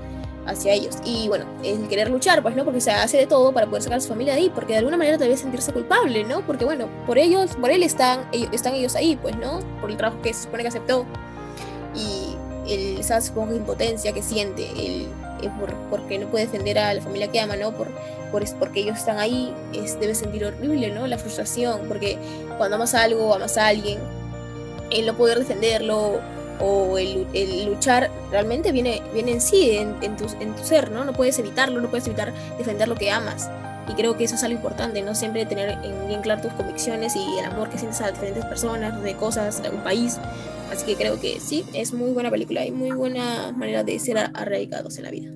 Hacia 0.45 0.73
ellos. 0.73 0.97
Y 1.05 1.27
bueno, 1.27 1.45
el 1.63 1.87
querer 1.87 2.09
luchar, 2.09 2.41
pues, 2.41 2.55
¿no? 2.55 2.65
Porque 2.65 2.81
se 2.81 2.91
hace 2.91 3.17
de 3.17 3.27
todo 3.27 3.53
para 3.53 3.67
poder 3.67 3.83
sacar 3.83 3.99
a 3.99 4.01
su 4.01 4.09
familia 4.09 4.33
de 4.33 4.41
ahí, 4.41 4.51
porque 4.53 4.73
de 4.73 4.79
alguna 4.79 4.97
manera 4.97 5.17
debe 5.17 5.37
sentirse 5.37 5.71
culpable, 5.71 6.23
¿no? 6.23 6.45
Porque 6.45 6.65
bueno, 6.65 6.87
por 7.05 7.17
ellos, 7.17 7.55
por 7.55 7.69
él 7.69 7.83
están 7.83 8.27
ellos, 8.31 8.49
están 8.51 8.73
ellos 8.73 8.95
ahí, 8.95 9.17
pues, 9.21 9.35
¿no? 9.37 9.59
Por 9.79 9.91
el 9.91 9.97
trabajo 9.97 10.21
que 10.21 10.33
se 10.33 10.43
supone 10.43 10.63
que 10.63 10.69
aceptó. 10.69 11.05
Y 11.95 12.35
el, 12.71 12.99
esa 12.99 13.21
supongo 13.21 13.55
impotencia 13.55 14.13
que 14.13 14.23
siente, 14.23 14.69
el, 14.71 15.07
por, 15.49 15.73
porque 15.89 16.17
no 16.19 16.27
puede 16.27 16.45
defender 16.45 16.79
a 16.79 16.93
la 16.93 17.01
familia 17.01 17.27
que 17.29 17.39
ama, 17.39 17.55
¿no? 17.55 17.71
Por, 17.71 17.87
por, 18.31 18.43
porque 18.57 18.81
ellos 18.81 18.97
están 18.97 19.19
ahí, 19.19 19.53
es, 19.73 19.99
debe 19.99 20.15
sentir 20.15 20.45
horrible, 20.45 20.89
¿no? 20.91 21.07
La 21.07 21.17
frustración, 21.17 21.81
porque 21.87 22.17
cuando 22.57 22.75
amas 22.75 22.93
algo, 22.93 23.33
amas 23.33 23.57
a 23.57 23.67
alguien, 23.67 23.99
el 24.91 25.05
no 25.05 25.15
poder 25.15 25.39
defenderlo 25.39 26.19
o 26.59 26.97
el, 26.97 27.27
el 27.33 27.65
luchar 27.65 28.11
realmente 28.29 28.71
viene, 28.71 29.01
viene 29.13 29.31
en 29.31 29.41
sí, 29.41 29.77
en, 29.77 29.95
en, 30.01 30.15
tu, 30.15 30.25
en 30.39 30.55
tu 30.55 30.63
ser, 30.63 30.91
¿no? 30.91 31.03
No 31.03 31.13
puedes 31.13 31.39
evitarlo, 31.39 31.81
no 31.81 31.89
puedes 31.89 32.05
evitar 32.07 32.31
defender 32.57 32.87
lo 32.87 32.95
que 32.95 33.09
amas. 33.09 33.49
Y 33.91 33.93
creo 33.93 34.15
que 34.15 34.23
eso 34.23 34.35
es 34.35 34.43
algo 34.43 34.55
importante, 34.55 35.01
¿no? 35.01 35.13
Siempre 35.13 35.45
tener 35.45 35.77
en 35.83 36.07
bien 36.07 36.21
claro 36.21 36.41
tus 36.41 36.53
convicciones 36.53 37.13
y 37.17 37.39
el 37.39 37.45
amor 37.45 37.69
que 37.69 37.77
sientes 37.77 37.99
a 37.99 38.09
diferentes 38.09 38.45
personas, 38.45 39.01
de 39.03 39.15
cosas, 39.15 39.61
de 39.61 39.69
un 39.69 39.83
país. 39.83 40.17
Así 40.71 40.85
que 40.85 40.95
creo 40.95 41.19
que 41.19 41.41
sí, 41.41 41.65
es 41.73 41.91
muy 41.91 42.11
buena 42.11 42.31
película 42.31 42.65
y 42.65 42.71
muy 42.71 42.91
buena 42.91 43.51
manera 43.51 43.83
de 43.83 43.99
ser 43.99 44.17
arraigados 44.33 44.97
en 44.97 45.03
la 45.03 45.11
vida. 45.11 45.31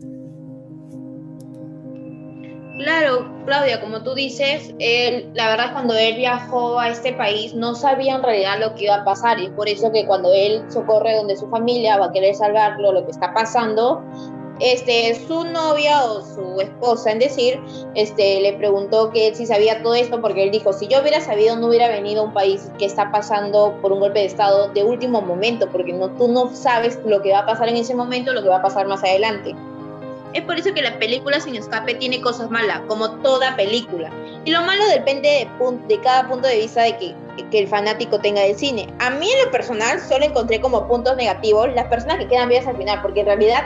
Claro, 2.78 3.26
Claudia, 3.46 3.80
como 3.80 4.04
tú 4.04 4.14
dices, 4.14 4.74
él, 4.80 5.30
la 5.34 5.48
verdad 5.48 5.72
cuando 5.72 5.94
él 5.94 6.16
viajó 6.18 6.78
a 6.78 6.90
este 6.90 7.14
país 7.14 7.54
no 7.54 7.74
sabía 7.74 8.16
en 8.16 8.24
realidad 8.24 8.60
lo 8.60 8.76
que 8.76 8.86
iba 8.86 8.96
a 8.96 9.06
pasar 9.06 9.40
y 9.40 9.50
por 9.50 9.70
eso 9.70 9.94
que 9.94 10.06
cuando 10.06 10.34
él 10.34 10.62
socorre 10.70 11.16
donde 11.16 11.38
su 11.38 11.48
familia 11.50 11.98
va 11.98 12.08
a 12.08 12.12
querer 12.12 12.36
salvarlo, 12.36 12.92
lo 12.92 13.06
que 13.06 13.12
está 13.12 13.34
pasando, 13.34 14.04
este, 14.60 15.16
su 15.28 15.44
novia 15.44 16.06
o 16.06 16.22
su 16.22 16.62
esposa, 16.62 17.12
en 17.12 17.20
decir, 17.20 17.60
este, 17.94 18.40
le 18.42 18.54
preguntó 18.54 19.12
que 19.12 19.36
si 19.36 19.46
sabía 19.46 19.84
todo 19.84 19.96
esto 19.96 20.22
porque 20.22 20.44
él 20.44 20.52
dijo, 20.52 20.72
si 20.72 20.88
yo 20.88 21.02
hubiera 21.02 21.20
sabido 21.22 21.56
no 21.58 21.68
hubiera 21.68 21.90
venido 21.90 22.22
a 22.22 22.26
un 22.26 22.34
país 22.34 22.72
que 22.78 22.86
está 22.86 23.12
pasando 23.12 23.78
por 23.82 23.92
un 23.92 24.00
golpe 24.00 24.20
de 24.20 24.26
estado 24.26 24.70
de 24.70 24.84
último 24.84 25.22
momento, 25.22 25.68
porque 25.70 25.94
no, 25.94 26.10
tú 26.12 26.28
no 26.28 26.54
sabes 26.56 27.00
lo 27.06 27.22
que 27.22 27.32
va 27.32 27.40
a 27.40 27.46
pasar 27.46 27.70
en 27.70 27.78
ese 27.78 27.96
momento, 27.96 28.34
lo 28.34 28.42
que 28.42 28.50
va 28.50 28.58
a 28.58 28.62
pasar 28.62 28.88
más 28.88 29.04
adelante. 29.04 29.56
Es 30.34 30.42
por 30.42 30.60
eso 30.60 30.74
que 30.74 30.82
la 30.82 31.00
película 31.00 31.40
Sin 31.40 31.56
Escape 31.56 31.96
tiene 31.96 32.20
cosas 32.20 32.52
malas, 32.52 32.82
como 32.90 33.10
toda 33.22 33.56
película. 33.56 34.12
Y 34.44 34.52
lo 34.52 34.62
malo 34.64 34.86
depende 34.88 35.30
de, 35.30 35.78
de 35.88 36.02
cada 36.02 36.28
punto 36.28 36.46
de 36.46 36.58
vista 36.58 36.84
de 36.84 36.98
que, 36.98 37.16
que, 37.50 37.60
el 37.60 37.70
fanático 37.70 38.20
tenga 38.20 38.42
del 38.42 38.58
cine. 38.58 38.86
A 39.00 39.12
mí 39.12 39.32
en 39.32 39.46
lo 39.46 39.52
personal 39.52 39.98
solo 40.02 40.26
encontré 40.26 40.60
como 40.60 40.90
puntos 40.90 41.16
negativos 41.16 41.74
las 41.74 41.88
personas 41.88 42.18
que 42.18 42.28
quedan 42.28 42.50
vivas 42.50 42.68
al 42.68 42.76
final, 42.76 43.02
porque 43.02 43.22
en 43.22 43.28
realidad 43.28 43.64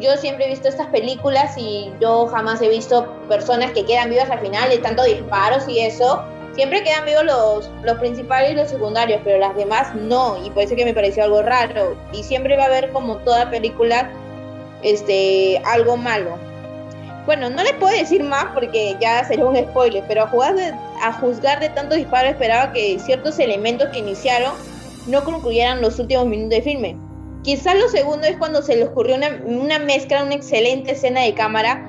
yo 0.00 0.16
siempre 0.16 0.46
he 0.46 0.48
visto 0.50 0.68
estas 0.68 0.88
películas 0.88 1.56
y 1.56 1.90
yo 2.00 2.26
jamás 2.26 2.60
he 2.60 2.68
visto 2.68 3.06
personas 3.28 3.72
que 3.72 3.84
quedan 3.84 4.10
vivas 4.10 4.30
al 4.30 4.40
final 4.40 4.68
de 4.68 4.78
tanto 4.78 5.04
disparos 5.04 5.66
y 5.68 5.80
eso. 5.80 6.22
Siempre 6.54 6.82
quedan 6.82 7.04
vivos 7.04 7.24
los, 7.24 7.70
los 7.82 7.98
principales 7.98 8.52
y 8.52 8.54
los 8.54 8.68
secundarios, 8.68 9.20
pero 9.24 9.38
las 9.38 9.54
demás 9.56 9.94
no. 9.94 10.42
Y 10.44 10.50
por 10.50 10.62
eso 10.62 10.74
que 10.74 10.84
me 10.84 10.94
pareció 10.94 11.24
algo 11.24 11.42
raro. 11.42 11.96
Y 12.12 12.22
siempre 12.22 12.56
va 12.56 12.64
a 12.64 12.66
haber 12.66 12.90
como 12.92 13.16
toda 13.18 13.50
película 13.50 14.10
este, 14.82 15.60
algo 15.64 15.96
malo. 15.96 16.38
Bueno, 17.26 17.50
no 17.50 17.62
les 17.62 17.72
puedo 17.74 17.92
decir 17.96 18.22
más 18.22 18.46
porque 18.54 18.96
ya 19.00 19.24
sería 19.24 19.44
un 19.44 19.56
spoiler, 19.56 20.04
pero 20.06 20.22
a, 20.22 20.28
jugar 20.28 20.54
de, 20.54 20.72
a 21.02 21.12
juzgar 21.14 21.58
de 21.58 21.70
tanto 21.70 21.96
disparo 21.96 22.28
esperaba 22.28 22.72
que 22.72 22.98
ciertos 23.00 23.38
elementos 23.38 23.88
que 23.88 23.98
iniciaron 23.98 24.52
no 25.08 25.24
concluyeran 25.24 25.80
los 25.80 25.98
últimos 25.98 26.26
minutos 26.26 26.50
de 26.50 26.62
filme. 26.62 26.96
Quizás 27.46 27.78
lo 27.78 27.88
segundo 27.88 28.26
es 28.26 28.36
cuando 28.38 28.60
se 28.60 28.74
le 28.74 28.86
ocurrió 28.86 29.14
una, 29.14 29.78
mezcla, 29.78 30.24
una 30.24 30.34
excelente 30.34 30.90
escena 30.90 31.20
de 31.20 31.32
cámara, 31.32 31.88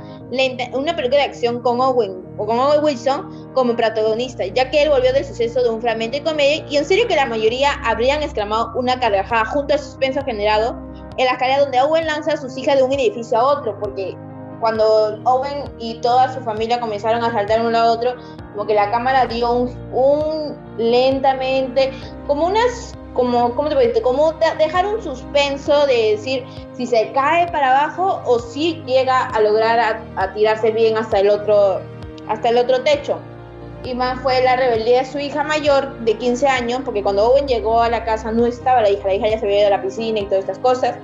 una 0.71 0.95
película 0.95 1.23
de 1.23 1.29
acción 1.29 1.63
con 1.63 1.81
Owen, 1.81 2.23
o 2.37 2.45
con 2.45 2.59
Owen 2.59 2.83
Wilson 2.83 3.51
como 3.55 3.75
protagonista, 3.75 4.45
ya 4.45 4.69
que 4.69 4.83
él 4.83 4.91
volvió 4.91 5.11
del 5.13 5.25
suceso 5.25 5.63
de 5.63 5.71
un 5.71 5.81
fragmento 5.81 6.15
de 6.19 6.23
comedia 6.23 6.63
y 6.69 6.77
en 6.77 6.85
serio 6.85 7.07
que 7.07 7.15
la 7.15 7.25
mayoría 7.25 7.71
habrían 7.83 8.21
exclamado 8.21 8.71
una 8.75 8.99
carcajada 8.99 9.45
junto 9.45 9.73
al 9.73 9.79
suspenso 9.79 10.23
generado 10.23 10.77
en 11.17 11.25
la 11.25 11.31
escalera 11.31 11.61
donde 11.61 11.81
Owen 11.81 12.05
lanza 12.05 12.33
a 12.33 12.37
sus 12.37 12.55
hijas 12.55 12.75
de 12.75 12.83
un 12.83 12.93
edificio 12.93 13.39
a 13.39 13.57
otro, 13.57 13.79
porque 13.79 14.15
cuando 14.59 15.19
Owen 15.23 15.65
y 15.79 15.95
toda 15.95 16.33
su 16.33 16.41
familia 16.41 16.79
comenzaron 16.79 17.23
a 17.23 17.31
saltar 17.31 17.61
un 17.61 17.71
lado 17.71 17.89
a 17.89 17.93
otro, 17.93 18.15
como 18.53 18.65
que 18.65 18.73
la 18.73 18.89
cámara 18.91 19.25
dio 19.25 19.51
un, 19.51 20.57
lentamente, 20.77 21.91
como 22.25 22.47
unas, 22.47 22.95
como, 23.13 23.55
¿cómo 23.55 23.69
te 23.69 23.75
puedo 23.75 23.87
decir? 23.87 24.03
Como 24.03 24.33
dejar 24.57 24.85
un 24.87 25.01
suspenso 25.01 25.85
de 25.87 26.11
decir 26.11 26.45
si 26.73 26.85
se 26.85 27.11
cae 27.13 27.51
para 27.51 27.69
abajo 27.69 28.21
o 28.25 28.39
si 28.39 28.83
llega 28.85 29.25
a 29.27 29.41
lograr 29.41 29.79
a, 29.79 30.01
a 30.15 30.33
tirarse 30.33 30.71
bien 30.71 30.97
hasta 30.97 31.19
el 31.19 31.29
otro, 31.29 31.81
hasta 32.27 32.49
el 32.49 32.57
otro 32.57 32.83
techo. 32.83 33.19
Y 33.83 33.93
más 33.93 34.19
fue 34.21 34.43
la 34.43 34.55
rebeldía 34.55 34.99
de 34.99 35.05
su 35.05 35.19
hija 35.19 35.43
mayor 35.43 35.99
de 35.99 36.17
15 36.17 36.47
años, 36.47 36.81
porque 36.83 37.03
cuando 37.03 37.29
Owen 37.29 37.47
llegó 37.47 37.81
a 37.81 37.89
la 37.89 38.03
casa 38.03 38.31
no 38.31 38.45
estaba 38.45 38.81
la 38.81 38.89
hija, 38.89 39.07
la 39.07 39.13
hija 39.13 39.29
ya 39.29 39.39
se 39.39 39.45
había 39.45 39.59
ido 39.59 39.67
a 39.67 39.77
la 39.77 39.81
piscina 39.81 40.19
y 40.19 40.25
todas 40.25 40.39
estas 40.39 40.59
cosas. 40.59 40.95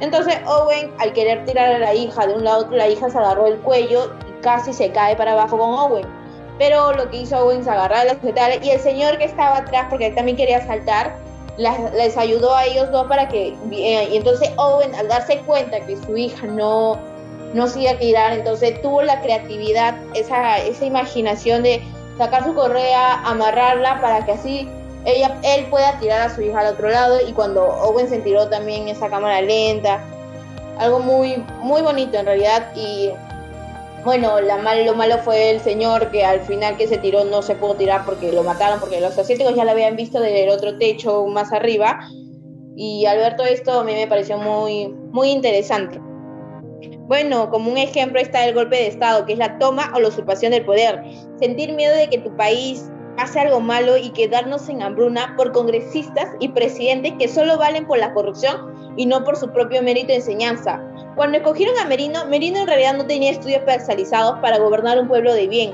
Entonces 0.00 0.36
Owen, 0.46 0.92
al 0.98 1.12
querer 1.12 1.44
tirar 1.44 1.72
a 1.72 1.78
la 1.78 1.94
hija 1.94 2.26
de 2.26 2.34
un 2.34 2.44
lado 2.44 2.56
a 2.56 2.60
otro, 2.60 2.76
la 2.76 2.88
hija 2.88 3.08
se 3.08 3.18
agarró 3.18 3.46
el 3.46 3.58
cuello 3.58 4.12
y 4.28 4.42
casi 4.42 4.72
se 4.72 4.90
cae 4.90 5.16
para 5.16 5.32
abajo 5.32 5.58
con 5.58 5.70
Owen. 5.70 6.06
Pero 6.58 6.92
lo 6.92 7.08
que 7.10 7.18
hizo 7.18 7.38
Owen 7.38 7.60
es 7.60 7.68
agarrar 7.68 8.06
las 8.06 8.18
sujetales 8.18 8.60
y 8.62 8.70
el 8.70 8.80
señor 8.80 9.18
que 9.18 9.24
estaba 9.24 9.58
atrás, 9.58 9.86
porque 9.88 10.08
él 10.08 10.14
también 10.14 10.36
quería 10.36 10.64
saltar, 10.66 11.16
les 11.58 12.16
ayudó 12.16 12.54
a 12.54 12.64
ellos 12.64 12.90
dos 12.90 13.06
para 13.06 13.28
que... 13.28 13.54
Eh, 13.70 14.08
y 14.10 14.16
entonces 14.16 14.50
Owen, 14.56 14.94
al 14.94 15.08
darse 15.08 15.38
cuenta 15.40 15.80
que 15.80 15.96
su 15.96 16.16
hija 16.16 16.46
no, 16.46 16.98
no 17.54 17.66
se 17.66 17.88
a 17.88 17.98
tirar, 17.98 18.32
entonces 18.32 18.80
tuvo 18.82 19.02
la 19.02 19.20
creatividad, 19.20 19.94
esa, 20.14 20.58
esa 20.58 20.84
imaginación 20.84 21.62
de 21.62 21.82
sacar 22.18 22.44
su 22.44 22.54
correa, 22.54 23.20
amarrarla 23.24 24.00
para 24.00 24.24
que 24.24 24.32
así 24.32 24.68
ella, 25.04 25.36
él 25.42 25.66
pueda 25.66 25.98
tirar 25.98 26.22
a 26.22 26.34
su 26.34 26.42
hija 26.42 26.60
al 26.60 26.74
otro 26.74 26.88
lado 26.88 27.18
y 27.26 27.32
cuando 27.32 27.64
Owen 27.64 28.08
se 28.08 28.18
tiró 28.18 28.48
también 28.48 28.88
esa 28.88 29.08
cámara 29.08 29.40
lenta, 29.40 30.00
algo 30.78 31.00
muy, 31.00 31.42
muy 31.60 31.82
bonito 31.82 32.18
en 32.18 32.26
realidad 32.26 32.72
y 32.74 33.10
bueno, 34.04 34.40
la 34.40 34.58
mal, 34.58 34.84
lo 34.84 34.94
malo 34.94 35.18
fue 35.18 35.50
el 35.50 35.60
señor 35.60 36.10
que 36.10 36.24
al 36.24 36.40
final 36.40 36.76
que 36.76 36.88
se 36.88 36.98
tiró 36.98 37.24
no 37.24 37.40
se 37.40 37.54
pudo 37.54 37.74
tirar 37.76 38.04
porque 38.04 38.32
lo 38.32 38.42
mataron, 38.42 38.80
porque 38.80 39.00
los 39.00 39.16
asiáticos 39.16 39.54
ya 39.54 39.64
lo 39.64 39.70
habían 39.70 39.94
visto 39.94 40.20
desde 40.20 40.50
otro 40.50 40.76
techo 40.76 41.24
más 41.26 41.52
arriba. 41.52 42.00
Y 42.74 43.06
al 43.06 43.18
ver 43.18 43.36
todo 43.36 43.46
esto 43.46 43.80
a 43.80 43.84
mí 43.84 43.92
me 43.92 44.08
pareció 44.08 44.38
muy, 44.38 44.88
muy 44.88 45.30
interesante. 45.30 46.00
Bueno, 47.06 47.48
como 47.50 47.70
un 47.70 47.78
ejemplo 47.78 48.18
está 48.18 48.44
el 48.44 48.54
golpe 48.54 48.76
de 48.76 48.88
Estado, 48.88 49.24
que 49.24 49.34
es 49.34 49.38
la 49.38 49.58
toma 49.58 49.92
o 49.94 50.00
la 50.00 50.08
usurpación 50.08 50.50
del 50.50 50.64
poder. 50.64 51.00
Sentir 51.38 51.72
miedo 51.72 51.94
de 51.94 52.08
que 52.08 52.18
tu 52.18 52.34
país 52.36 52.90
hace 53.18 53.40
algo 53.40 53.60
malo 53.60 53.96
y 53.96 54.10
quedarnos 54.10 54.68
en 54.68 54.82
hambruna 54.82 55.34
por 55.36 55.52
congresistas 55.52 56.28
y 56.40 56.48
presidentes 56.48 57.14
que 57.18 57.28
solo 57.28 57.58
valen 57.58 57.86
por 57.86 57.98
la 57.98 58.12
corrupción 58.12 58.92
y 58.96 59.06
no 59.06 59.24
por 59.24 59.36
su 59.36 59.50
propio 59.50 59.82
mérito 59.82 60.08
de 60.08 60.16
enseñanza. 60.16 60.82
Cuando 61.16 61.38
escogieron 61.38 61.78
a 61.78 61.84
Merino, 61.84 62.24
Merino 62.26 62.60
en 62.60 62.66
realidad 62.66 62.96
no 62.96 63.06
tenía 63.06 63.30
estudios 63.30 63.60
especializados 63.60 64.38
para 64.40 64.58
gobernar 64.58 64.98
un 64.98 65.08
pueblo 65.08 65.34
de 65.34 65.46
bien. 65.46 65.72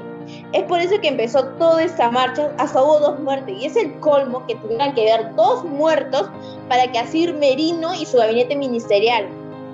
Es 0.53 0.65
por 0.65 0.81
eso 0.81 1.01
que 1.01 1.09
empezó 1.09 1.45
toda 1.59 1.83
esta 1.83 2.11
marcha, 2.11 2.53
hasta 2.59 2.83
hubo 2.83 2.99
dos 2.99 3.21
muertes, 3.21 3.57
y 3.59 3.67
es 3.67 3.77
el 3.77 3.99
colmo 4.01 4.47
que 4.47 4.57
tuvieran 4.57 4.95
que 4.95 5.11
haber 5.11 5.35
dos 5.37 5.65
muertos 5.65 6.29
para 6.69 6.91
que 6.91 6.99
así 6.99 7.33
Merino 7.33 7.95
y 7.95 8.05
su 8.05 8.19
gabinete 8.19 8.57
ministerial 8.57 9.27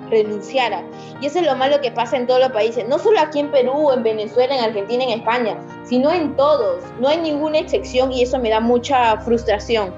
renunciara. 0.09 0.83
Y 1.21 1.27
eso 1.27 1.39
es 1.39 1.45
lo 1.45 1.55
malo 1.55 1.81
que 1.81 1.91
pasa 1.91 2.17
en 2.17 2.27
todos 2.27 2.39
los 2.39 2.51
países, 2.51 2.87
no 2.87 2.99
solo 2.99 3.19
aquí 3.19 3.39
en 3.39 3.51
Perú, 3.51 3.91
en 3.91 4.03
Venezuela, 4.03 4.55
en 4.55 4.63
Argentina, 4.63 5.03
en 5.03 5.19
España, 5.19 5.57
sino 5.85 6.11
en 6.11 6.35
todos. 6.35 6.83
No 6.99 7.07
hay 7.07 7.17
ninguna 7.17 7.59
excepción 7.59 8.11
y 8.11 8.23
eso 8.23 8.39
me 8.39 8.49
da 8.49 8.59
mucha 8.59 9.17
frustración. 9.21 9.93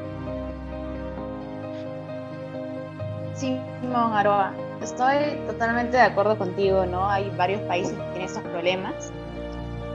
Simón 3.36 4.14
Aroa, 4.14 4.54
estoy 4.82 5.40
totalmente 5.48 5.98
de 5.98 6.04
acuerdo 6.04 6.38
contigo, 6.38 6.86
¿no? 6.86 7.08
Hay 7.10 7.30
varios 7.38 7.62
países 7.62 7.94
que 7.94 8.04
tienen 8.04 8.22
estos 8.24 8.44
problemas. 8.44 9.12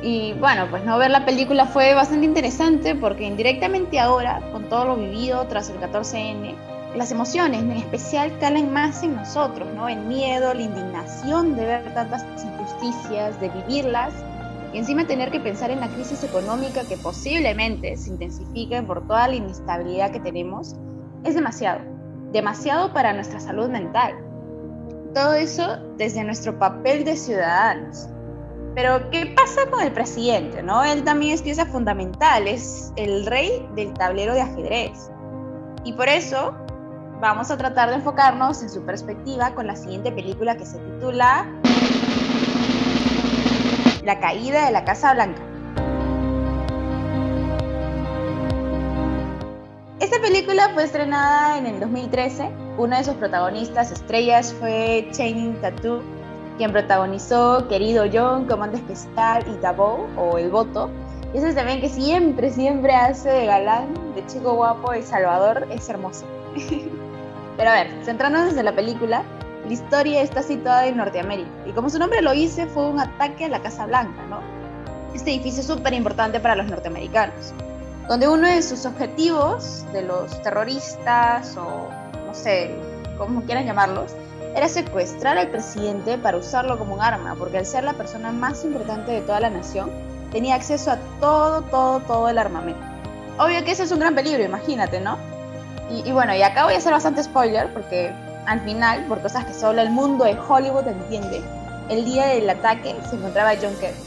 Y 0.02 0.32
bueno, 0.34 0.66
pues 0.68 0.84
no 0.84 0.98
ver 0.98 1.10
la 1.10 1.24
película 1.24 1.66
fue 1.66 1.94
bastante 1.94 2.26
interesante 2.26 2.94
porque 2.94 3.24
indirectamente 3.24 4.00
ahora, 4.00 4.40
con 4.52 4.68
todo 4.68 4.84
lo 4.84 4.96
vivido 4.96 5.46
tras 5.46 5.70
el 5.70 5.78
14N, 5.78 6.54
las 6.94 7.10
emociones 7.10 7.62
en 7.62 7.72
especial 7.72 8.38
calan 8.38 8.72
más 8.72 9.02
en 9.02 9.16
nosotros, 9.16 9.68
¿no? 9.74 9.88
El 9.88 10.00
miedo, 10.00 10.52
la 10.52 10.62
indignación 10.62 11.56
de 11.56 11.64
ver 11.64 11.94
tantas 11.94 12.24
injusticias, 12.44 13.40
de 13.40 13.48
vivirlas 13.48 14.12
y 14.72 14.78
encima 14.78 15.06
tener 15.06 15.30
que 15.30 15.40
pensar 15.40 15.70
en 15.70 15.80
la 15.80 15.88
crisis 15.88 16.22
económica 16.24 16.82
que 16.84 16.96
posiblemente 16.96 17.96
se 17.96 18.10
intensifique 18.10 18.82
por 18.82 19.06
toda 19.06 19.28
la 19.28 19.36
inestabilidad 19.36 20.10
que 20.10 20.20
tenemos, 20.20 20.76
es 21.24 21.34
demasiado, 21.34 21.80
demasiado 22.32 22.92
para 22.92 23.12
nuestra 23.12 23.40
salud 23.40 23.68
mental. 23.68 24.14
Todo 25.14 25.34
eso 25.34 25.76
desde 25.96 26.24
nuestro 26.24 26.58
papel 26.58 27.04
de 27.04 27.16
ciudadanos. 27.16 28.08
Pero, 28.74 29.10
¿qué 29.10 29.26
pasa 29.36 29.70
con 29.70 29.82
el 29.82 29.92
presidente? 29.92 30.62
¿no? 30.62 30.82
Él 30.82 31.04
también 31.04 31.34
es 31.34 31.42
pieza 31.42 31.66
fundamental, 31.66 32.48
es 32.48 32.90
el 32.96 33.26
rey 33.26 33.66
del 33.74 33.92
tablero 33.92 34.32
de 34.32 34.40
ajedrez. 34.40 35.10
Y 35.84 35.92
por 35.92 36.08
eso 36.08 36.54
vamos 37.22 37.52
a 37.52 37.56
tratar 37.56 37.88
de 37.88 37.94
enfocarnos 37.94 38.62
en 38.62 38.68
su 38.68 38.82
perspectiva 38.82 39.54
con 39.54 39.68
la 39.68 39.76
siguiente 39.76 40.10
película 40.10 40.56
que 40.56 40.66
se 40.66 40.76
titula 40.78 41.46
La 44.02 44.18
caída 44.18 44.66
de 44.66 44.72
la 44.72 44.84
Casa 44.84 45.14
Blanca. 45.14 45.40
Esta 50.00 50.20
película 50.20 50.70
fue 50.74 50.82
estrenada 50.82 51.58
en 51.58 51.66
el 51.66 51.78
2013 51.78 52.50
uno 52.76 52.96
de 52.96 53.04
sus 53.04 53.14
protagonistas 53.14 53.92
estrellas 53.92 54.52
fue 54.58 55.06
Channing 55.12 55.60
Tattoo, 55.60 56.02
quien 56.58 56.72
protagonizó 56.72 57.68
Querido 57.68 58.04
John, 58.12 58.46
Comando 58.46 58.76
Especial 58.76 59.44
y 59.46 59.60
Taboo, 59.60 60.08
o 60.16 60.38
El 60.38 60.50
Voto. 60.50 60.90
Y 61.32 61.38
ese 61.38 61.54
también 61.54 61.80
que 61.80 61.88
siempre, 61.88 62.50
siempre 62.50 62.92
hace 62.94 63.28
de 63.28 63.46
galán, 63.46 63.94
de 64.16 64.26
chico 64.26 64.54
guapo, 64.54 64.92
El 64.92 65.04
Salvador, 65.04 65.68
es 65.70 65.88
hermoso. 65.88 66.26
Pero 67.62 67.70
a 67.70 67.74
ver, 67.74 67.92
centrándonos 68.04 68.56
en 68.56 68.64
la 68.64 68.74
película, 68.74 69.22
la 69.64 69.72
historia 69.72 70.20
está 70.20 70.42
situada 70.42 70.88
en 70.88 70.96
Norteamérica. 70.96 71.48
Y 71.64 71.70
como 71.70 71.90
su 71.90 72.00
nombre 72.00 72.20
lo 72.20 72.32
dice, 72.32 72.66
fue 72.66 72.88
un 72.88 72.98
ataque 72.98 73.44
a 73.44 73.48
la 73.50 73.62
Casa 73.62 73.86
Blanca, 73.86 74.20
¿no? 74.28 74.40
Este 75.14 75.30
edificio 75.30 75.60
es 75.60 75.68
súper 75.68 75.94
importante 75.94 76.40
para 76.40 76.56
los 76.56 76.66
norteamericanos, 76.66 77.54
donde 78.08 78.26
uno 78.26 78.48
de 78.48 78.62
sus 78.62 78.84
objetivos 78.84 79.84
de 79.92 80.02
los 80.02 80.42
terroristas 80.42 81.56
o 81.56 81.88
no 82.26 82.34
sé, 82.34 82.74
como 83.16 83.42
quieran 83.42 83.64
llamarlos, 83.64 84.10
era 84.56 84.66
secuestrar 84.66 85.38
al 85.38 85.46
presidente 85.46 86.18
para 86.18 86.38
usarlo 86.38 86.76
como 86.76 86.94
un 86.94 87.00
arma, 87.00 87.36
porque 87.38 87.58
al 87.58 87.66
ser 87.66 87.84
la 87.84 87.92
persona 87.92 88.32
más 88.32 88.64
importante 88.64 89.12
de 89.12 89.20
toda 89.20 89.38
la 89.38 89.50
nación, 89.50 89.88
tenía 90.32 90.56
acceso 90.56 90.90
a 90.90 90.98
todo, 91.20 91.62
todo, 91.62 92.00
todo 92.00 92.28
el 92.28 92.38
armamento. 92.38 92.82
Obvio 93.38 93.64
que 93.64 93.70
ese 93.70 93.84
es 93.84 93.92
un 93.92 94.00
gran 94.00 94.16
peligro, 94.16 94.42
imagínate, 94.42 95.00
¿no? 95.00 95.16
Y, 95.92 96.10
bueno, 96.12 96.34
y 96.34 96.42
acá 96.42 96.64
voy 96.64 96.74
a 96.74 96.78
hacer 96.78 96.92
bastante 96.92 97.22
spoiler, 97.22 97.70
porque 97.72 98.12
al 98.46 98.60
final, 98.60 99.04
por 99.06 99.20
cosas 99.20 99.44
que 99.44 99.52
solo 99.52 99.82
el 99.82 99.90
mundo 99.90 100.24
de 100.24 100.38
Hollywood 100.38 100.86
entiende, 100.86 101.42
el 101.90 102.04
día 102.04 102.26
del 102.28 102.48
ataque 102.48 102.94
se 103.08 103.16
encontraba 103.16 103.52
John 103.60 103.74
Kerry, 103.78 103.98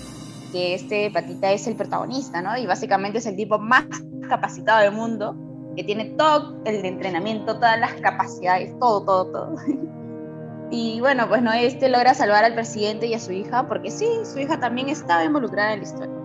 que 0.52 0.74
este 0.74 1.12
patita 1.12 1.52
es 1.52 1.68
el 1.68 1.76
protagonista, 1.76 2.42
¿no? 2.42 2.58
Y 2.58 2.66
básicamente 2.66 3.20
es 3.20 3.26
el 3.28 3.36
tipo 3.36 3.60
más 3.60 3.86
capacitado 4.28 4.82
del 4.82 4.94
mundo 4.94 5.36
que 5.76 5.84
tiene 5.84 6.06
todo 6.18 6.56
el 6.66 6.84
entrenamiento, 6.86 7.56
todas 7.56 7.80
las 7.80 7.94
capacidades, 7.96 8.78
todo, 8.80 9.04
todo, 9.04 9.26
todo. 9.32 9.56
Y 10.72 11.00
bueno, 11.00 11.30
pues 11.30 11.44
no, 11.44 11.54
este 11.54 11.90
logra 11.90 12.16
salvar 12.16 12.44
al 12.44 12.56
presidente 12.56 13.06
y 13.06 13.14
a 13.14 13.20
su 13.20 13.32
hija, 13.32 13.68
porque 13.68 13.92
sí, 13.92 14.08
su 14.24 14.40
hija 14.40 14.60
también 14.60 14.90
estaba 14.90 15.24
involucrada 15.24 15.74
en 15.74 15.80
la 15.80 15.86
historia. 15.86 16.16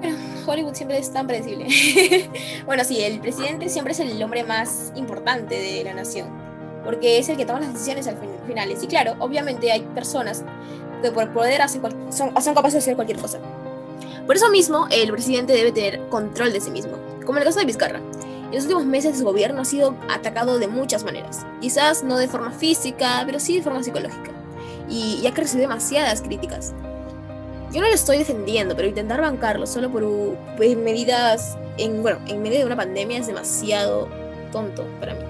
Bueno, 0.00 0.35
Hollywood 0.46 0.74
siempre 0.74 0.98
es 0.98 1.12
tan 1.12 1.26
predecible. 1.26 1.66
bueno, 2.66 2.84
sí, 2.84 3.02
el 3.02 3.20
presidente 3.20 3.68
siempre 3.68 3.92
es 3.92 4.00
el 4.00 4.22
hombre 4.22 4.44
más 4.44 4.92
importante 4.94 5.58
de 5.58 5.84
la 5.84 5.94
nación, 5.94 6.28
porque 6.84 7.18
es 7.18 7.28
el 7.28 7.36
que 7.36 7.46
toma 7.46 7.60
las 7.60 7.72
decisiones 7.72 8.06
al 8.06 8.16
finales. 8.46 8.82
Y 8.82 8.86
claro, 8.86 9.14
obviamente 9.18 9.72
hay 9.72 9.80
personas 9.80 10.44
que 11.02 11.10
por 11.10 11.32
poder 11.32 11.62
hacen, 11.62 11.82
son, 12.10 12.42
son 12.42 12.54
capaces 12.54 12.74
de 12.74 12.78
hacer 12.78 12.94
cualquier 12.96 13.18
cosa. 13.18 13.38
Por 14.26 14.36
eso 14.36 14.50
mismo, 14.50 14.86
el 14.90 15.10
presidente 15.12 15.52
debe 15.52 15.72
tener 15.72 16.08
control 16.08 16.52
de 16.52 16.60
sí 16.60 16.70
mismo 16.70 16.96
como 17.26 17.38
en 17.38 17.42
el 17.42 17.48
caso 17.48 17.58
de 17.58 17.66
Vizcarra. 17.66 17.98
En 17.98 18.54
los 18.54 18.62
últimos 18.62 18.86
meses 18.86 19.18
su 19.18 19.24
gobierno 19.24 19.60
ha 19.60 19.64
sido 19.64 19.96
atacado 20.08 20.58
de 20.58 20.68
muchas 20.68 21.04
maneras, 21.04 21.44
quizás 21.60 22.04
no 22.04 22.16
de 22.16 22.28
forma 22.28 22.52
física, 22.52 23.22
pero 23.26 23.40
sí 23.40 23.56
de 23.56 23.62
forma 23.62 23.82
psicológica, 23.82 24.30
y, 24.88 25.20
ya 25.20 25.30
ha 25.30 25.34
recibido 25.34 25.68
demasiadas 25.68 26.22
críticas. 26.22 26.72
Yo 27.76 27.82
no 27.82 27.88
lo 27.88 27.94
estoy 27.94 28.16
defendiendo, 28.16 28.74
pero 28.74 28.88
intentar 28.88 29.20
bancarlo 29.20 29.66
solo 29.66 29.90
por 29.90 30.02
medidas, 30.78 31.58
en, 31.76 32.00
bueno, 32.00 32.18
en 32.26 32.40
medio 32.40 32.60
de 32.60 32.64
una 32.64 32.76
pandemia 32.76 33.18
es 33.18 33.26
demasiado 33.26 34.08
tonto 34.50 34.86
para 34.98 35.12
mí. 35.12 35.20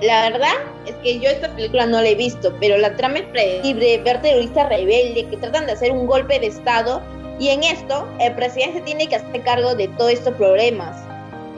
La 0.00 0.30
verdad 0.30 0.52
es 0.86 0.94
que 1.02 1.18
yo 1.18 1.28
esta 1.28 1.48
película 1.56 1.86
no 1.86 2.00
la 2.00 2.08
he 2.08 2.14
visto, 2.14 2.54
pero 2.60 2.78
la 2.78 2.94
trama 2.94 3.18
es 3.18 3.24
predecible, 3.24 3.98
ver 4.04 4.22
terroristas 4.22 4.68
rebeldes 4.68 5.24
que 5.24 5.36
tratan 5.38 5.66
de 5.66 5.72
hacer 5.72 5.90
un 5.90 6.06
golpe 6.06 6.38
de 6.38 6.46
Estado 6.46 7.02
y 7.40 7.48
en 7.48 7.64
esto, 7.64 8.06
el 8.20 8.32
presidente 8.36 8.82
tiene 8.82 9.08
que 9.08 9.16
hacer 9.16 9.42
cargo 9.42 9.74
de 9.74 9.88
todos 9.88 10.12
estos 10.12 10.34
problemas. 10.34 10.96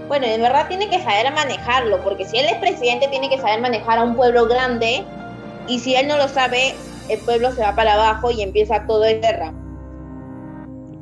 Bueno, 0.09 0.25
en 0.25 0.41
verdad 0.41 0.69
tiene 0.69 0.89
que 0.89 1.03
saber 1.03 1.31
manejarlo, 1.35 2.03
porque 2.03 2.25
si 2.25 2.39
él 2.39 2.47
es 2.47 2.57
presidente, 2.61 3.09
tiene 3.09 3.29
que 3.29 3.37
saber 3.37 3.61
manejar 3.61 3.99
a 3.99 4.05
un 4.05 4.17
pueblo 4.17 4.47
grande, 4.47 5.05
y 5.69 5.79
si 5.81 5.95
él 5.95 6.09
no 6.09 6.17
lo 6.17 6.29
sabe, 6.29 6.75
el 7.11 7.19
pueblo 7.19 7.53
se 7.53 7.61
va 7.61 7.75
para 7.75 7.93
abajo 7.93 8.31
y 8.31 8.41
empieza 8.41 8.87
todo 8.87 9.05
en 9.05 9.21
guerra. 9.21 9.53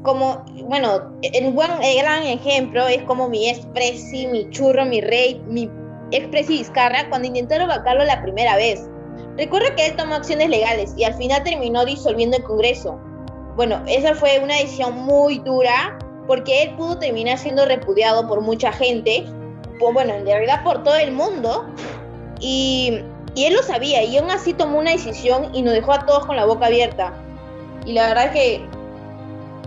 Como, 0.05 0.45
bueno, 0.69 1.11
el, 1.23 1.53
buen, 1.53 1.71
el 1.83 1.99
gran 1.99 2.23
ejemplo 2.23 2.87
es 2.87 3.03
como 3.03 3.29
mi 3.29 3.49
expresi, 3.49 4.29
mi 4.29 4.49
churro, 4.51 4.85
mi 4.85 5.01
rey, 5.01 5.43
mi 5.49 5.69
expresi 6.13 6.59
Vizcarra, 6.59 7.09
cuando 7.09 7.27
intentaron 7.27 7.67
vacarlo 7.67 8.05
la 8.05 8.23
primera 8.23 8.55
vez. 8.57 8.89
Recuerdo 9.37 9.75
que 9.75 9.87
él 9.87 9.97
tomó 9.97 10.15
acciones 10.15 10.49
legales 10.49 10.95
y 10.97 11.03
al 11.03 11.15
final 11.15 11.43
terminó 11.43 11.85
disolviendo 11.85 12.37
el 12.37 12.45
Congreso 12.45 13.01
bueno, 13.57 13.81
esa 13.87 14.15
fue 14.15 14.41
una 14.43 14.57
decisión 14.57 14.97
muy 15.05 15.39
dura 15.39 15.97
porque 16.27 16.63
él 16.63 16.75
pudo 16.77 16.99
terminar 16.99 17.39
siendo 17.39 17.65
repudiado 17.67 18.27
por 18.27 18.41
mucha 18.41 18.73
gente, 18.73 19.25
bueno, 19.79 20.15
en 20.15 20.25
realidad 20.25 20.65
por 20.65 20.83
todo 20.83 20.97
el 20.97 21.13
mundo, 21.13 21.67
y, 22.41 23.01
y, 23.35 23.45
él 23.45 23.55
lo 23.55 23.63
sabía, 23.63 24.03
y 24.03 24.17
aún 24.17 24.31
así 24.31 24.55
tomó 24.55 24.79
una 24.79 24.93
decisión 24.93 25.55
y 25.55 25.63
nos 25.63 25.75
dejó 25.75 25.93
a 25.93 26.07
todos 26.07 26.27
con 26.27 26.37
la 26.37 26.47
boca 26.47 26.67
abierta. 26.67 27.13
Y 27.85 27.93
la 27.93 28.09
verdad 28.09 28.27
es 28.27 28.33
que 28.33 28.67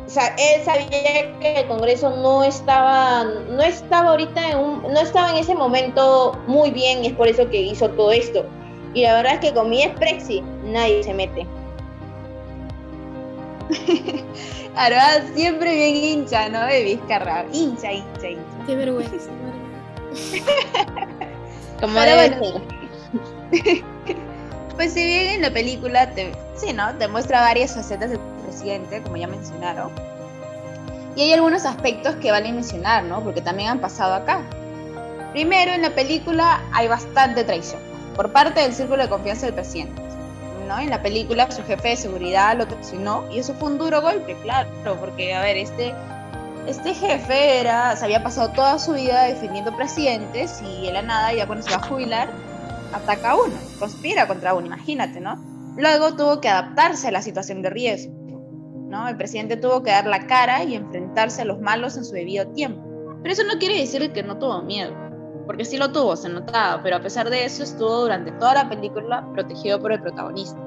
o 0.08 0.10
sea, 0.10 0.34
él 0.38 0.64
sabía 0.64 1.38
que 1.40 1.60
el 1.60 1.68
Congreso 1.68 2.10
no 2.10 2.42
estaba, 2.42 3.26
no 3.26 3.62
estaba 3.62 4.12
ahorita 4.12 4.52
en 4.52 4.58
un, 4.58 4.82
no 4.84 5.00
estaba 5.02 5.32
en 5.32 5.38
ese 5.38 5.54
momento 5.54 6.40
muy 6.48 6.72
bien, 6.72 7.04
y 7.04 7.08
es 7.08 7.14
por 7.14 7.28
eso 7.28 7.50
que 7.50 7.62
hizo 7.62 7.90
todo 7.90 8.14
esto. 8.14 8.46
Y 8.94 9.02
la 9.02 9.16
verdad 9.16 9.34
es 9.34 9.40
que 9.42 9.54
con 9.54 9.70
mi 9.70 9.84
Sprexi 9.84 10.42
nadie 10.64 11.04
se 11.04 11.14
mete. 11.14 11.46
Aroa 14.78 15.24
siempre 15.36 15.76
bien 15.76 15.96
hincha, 15.96 16.48
¿no? 16.48 16.66
De 16.66 16.84
Vizcarra. 16.84 17.46
Hincha, 17.52 17.92
hincha, 17.92 18.30
hincha. 18.30 18.66
Qué 18.66 18.76
vergüenza. 18.76 19.30
Como 21.82 21.94
bueno, 21.94 22.62
Pues 24.78 24.94
si 24.94 25.06
bien 25.06 25.28
en 25.32 25.42
la 25.42 25.52
película 25.52 26.10
te, 26.12 26.32
sí, 26.56 26.72
¿no? 26.72 26.96
te 26.98 27.08
muestra 27.08 27.42
varias 27.42 27.74
facetas 27.74 28.12
del 28.12 28.20
presidente, 28.68 29.02
como 29.02 29.18
ya 29.18 29.28
mencionaron. 29.28 29.92
Y 31.16 31.22
hay 31.22 31.34
algunos 31.34 31.66
aspectos 31.66 32.16
que 32.18 32.32
vale 32.32 32.52
mencionar, 32.52 33.04
¿no? 33.04 33.24
Porque 33.24 33.42
también 33.42 33.70
han 33.70 33.80
pasado 33.80 34.14
acá. 34.14 34.42
Primero, 35.32 35.72
en 35.72 35.82
la 35.82 35.92
película 35.92 36.62
hay 36.74 36.88
bastante 36.88 37.44
traición 37.44 37.82
por 38.16 38.32
parte 38.32 38.62
del 38.62 38.74
círculo 38.74 39.04
de 39.04 39.10
confianza 39.10 39.46
del 39.46 39.56
presidente. 39.56 40.02
En 40.82 40.90
la 40.90 41.02
película 41.02 41.50
su 41.50 41.64
jefe 41.64 41.90
de 41.90 41.96
seguridad 41.96 42.58
lo 42.58 42.68
traicionó 42.68 43.24
y 43.32 43.40
eso 43.40 43.54
fue 43.54 43.70
un 43.70 43.78
duro 43.78 44.02
golpe, 44.02 44.36
claro, 44.44 44.70
porque, 45.00 45.34
a 45.34 45.40
ver, 45.40 45.56
este, 45.56 45.94
este 46.68 46.94
jefe 46.94 47.62
era, 47.62 47.96
se 47.96 48.04
había 48.04 48.22
pasado 48.22 48.50
toda 48.50 48.78
su 48.78 48.92
vida 48.92 49.24
defendiendo 49.24 49.74
presidentes 49.78 50.62
y 50.62 50.88
de 50.88 50.92
la 50.92 51.04
nada, 51.04 51.32
ya 51.32 51.48
cuando 51.48 51.64
se 51.64 51.72
va 51.72 51.78
a 51.78 51.88
jubilar, 51.88 52.30
ataca 52.94 53.32
a 53.32 53.36
uno, 53.38 53.56
conspira 53.80 54.28
contra 54.28 54.54
uno, 54.56 54.66
imagínate, 54.68 55.22
¿no? 55.22 55.42
Luego 55.78 56.18
tuvo 56.18 56.42
que 56.42 56.50
adaptarse 56.50 57.08
a 57.08 57.12
la 57.12 57.22
situación 57.22 57.62
de 57.62 57.70
riesgo, 57.70 58.17
¿no? 58.90 59.08
El 59.08 59.18
presidente 59.18 59.58
tuvo 59.58 59.84
que 59.84 59.92
dar 59.92 60.06
la 60.06 60.28
cara 60.28 60.64
y 60.64 60.76
enfrentarse 60.76 61.42
a 61.42 61.46
los 61.46 61.60
malos 61.60 61.98
en 61.98 62.06
su 62.06 62.14
debido 62.14 62.48
tiempo. 62.48 62.82
Pero 63.22 63.34
eso 63.34 63.44
no 63.44 63.60
quiere 63.60 63.80
decir 63.80 64.12
que 64.14 64.24
no 64.24 64.38
tuvo 64.38 64.62
miedo, 64.62 64.94
porque 65.46 65.66
sí 65.66 65.78
lo 65.78 65.92
tuvo, 65.92 66.16
se 66.16 66.30
notaba, 66.30 66.82
pero 66.82 66.98
a 66.98 67.02
pesar 67.02 67.30
de 67.30 67.46
eso 67.46 67.64
estuvo 67.64 68.02
durante 68.02 68.32
toda 68.34 68.54
la 68.54 68.70
película 68.70 69.28
protegido 69.34 69.80
por 69.80 69.92
el 69.92 70.02
protagonista. 70.02 70.60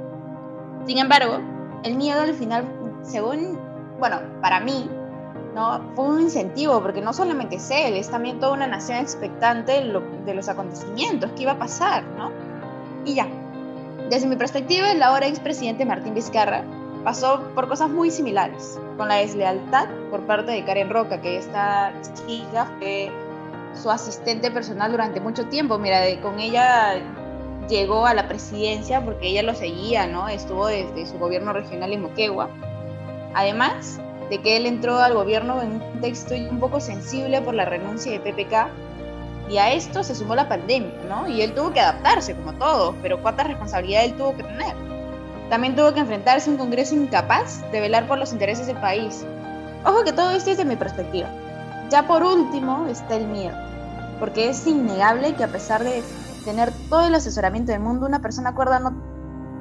Sin 0.86 0.98
embargo, 0.98 1.38
el 1.84 1.96
miedo 1.96 2.20
al 2.20 2.34
final, 2.34 2.64
según, 3.02 3.58
bueno, 3.98 4.20
para 4.42 4.60
mí, 4.60 4.90
¿no? 5.54 5.80
fue 5.94 6.06
un 6.06 6.20
incentivo, 6.20 6.80
porque 6.82 7.00
no 7.00 7.12
solamente 7.12 7.56
es 7.56 7.70
él, 7.70 7.94
es 7.94 8.10
también 8.10 8.38
toda 8.40 8.52
una 8.52 8.66
nación 8.66 8.98
expectante 8.98 9.72
de 9.72 10.34
los 10.34 10.48
acontecimientos, 10.48 11.30
que 11.32 11.42
iba 11.42 11.52
a 11.52 11.58
pasar, 11.58 12.04
¿no? 12.16 12.30
Y 13.04 13.14
ya, 13.14 13.26
desde 14.10 14.26
mi 14.26 14.36
perspectiva, 14.36 14.90
el 14.90 15.02
ahora 15.02 15.26
expresidente 15.26 15.84
Martín 15.84 16.14
Vizcarra 16.14 16.64
pasó 17.04 17.42
por 17.54 17.68
cosas 17.68 17.90
muy 17.90 18.10
similares, 18.10 18.78
con 18.96 19.08
la 19.08 19.16
deslealtad 19.16 19.88
por 20.10 20.20
parte 20.26 20.52
de 20.52 20.64
Karen 20.64 20.90
Roca, 20.90 21.20
que 21.20 21.38
esta 21.38 21.92
chica 22.26 22.66
fue 22.78 23.10
su 23.74 23.90
asistente 23.90 24.50
personal 24.50 24.90
durante 24.90 25.20
mucho 25.20 25.46
tiempo. 25.46 25.78
Mira, 25.78 26.00
con 26.20 26.38
ella 26.38 27.00
llegó 27.68 28.06
a 28.06 28.14
la 28.14 28.28
presidencia 28.28 29.02
porque 29.04 29.28
ella 29.28 29.42
lo 29.42 29.54
seguía, 29.54 30.06
¿no? 30.06 30.28
Estuvo 30.28 30.66
desde 30.66 31.06
su 31.06 31.18
gobierno 31.18 31.52
regional 31.52 31.92
en 31.92 32.02
Moquegua. 32.02 32.50
Además 33.34 34.00
de 34.28 34.38
que 34.38 34.56
él 34.56 34.66
entró 34.66 34.98
al 34.98 35.14
gobierno 35.14 35.62
en 35.62 35.72
un 35.72 35.78
contexto 35.78 36.34
un 36.34 36.60
poco 36.60 36.80
sensible 36.80 37.40
por 37.42 37.54
la 37.54 37.64
renuncia 37.64 38.12
de 38.12 38.20
PPK 38.20 38.68
y 39.50 39.58
a 39.58 39.72
esto 39.72 40.04
se 40.04 40.14
sumó 40.14 40.34
la 40.36 40.48
pandemia, 40.48 40.92
¿no? 41.08 41.26
Y 41.28 41.42
él 41.42 41.52
tuvo 41.52 41.72
que 41.72 41.80
adaptarse 41.80 42.36
como 42.36 42.52
todos, 42.54 42.94
pero 43.02 43.20
cuánta 43.20 43.42
responsabilidad 43.44 44.04
él 44.04 44.14
tuvo 44.14 44.36
que 44.36 44.44
tener. 44.44 44.74
También 45.50 45.74
tuvo 45.74 45.92
que 45.92 46.00
enfrentarse 46.00 46.48
a 46.48 46.52
un 46.52 46.58
Congreso 46.58 46.94
incapaz 46.94 47.60
de 47.72 47.80
velar 47.80 48.06
por 48.06 48.18
los 48.18 48.32
intereses 48.32 48.68
del 48.68 48.76
país. 48.76 49.26
Ojo 49.84 50.04
que 50.04 50.12
todo 50.12 50.30
esto 50.30 50.50
es 50.50 50.56
de 50.56 50.64
mi 50.64 50.76
perspectiva. 50.76 51.28
Ya 51.90 52.06
por 52.06 52.22
último 52.22 52.86
está 52.86 53.16
el 53.16 53.26
miedo, 53.26 53.56
porque 54.20 54.48
es 54.48 54.64
innegable 54.66 55.34
que 55.34 55.42
a 55.42 55.48
pesar 55.48 55.82
de 55.82 56.04
tener 56.44 56.70
todo 56.88 57.04
el 57.08 57.14
asesoramiento 57.16 57.72
del 57.72 57.80
mundo, 57.80 58.06
una 58.06 58.20
persona 58.20 58.54
cuerda 58.54 58.78
no, 58.78 58.92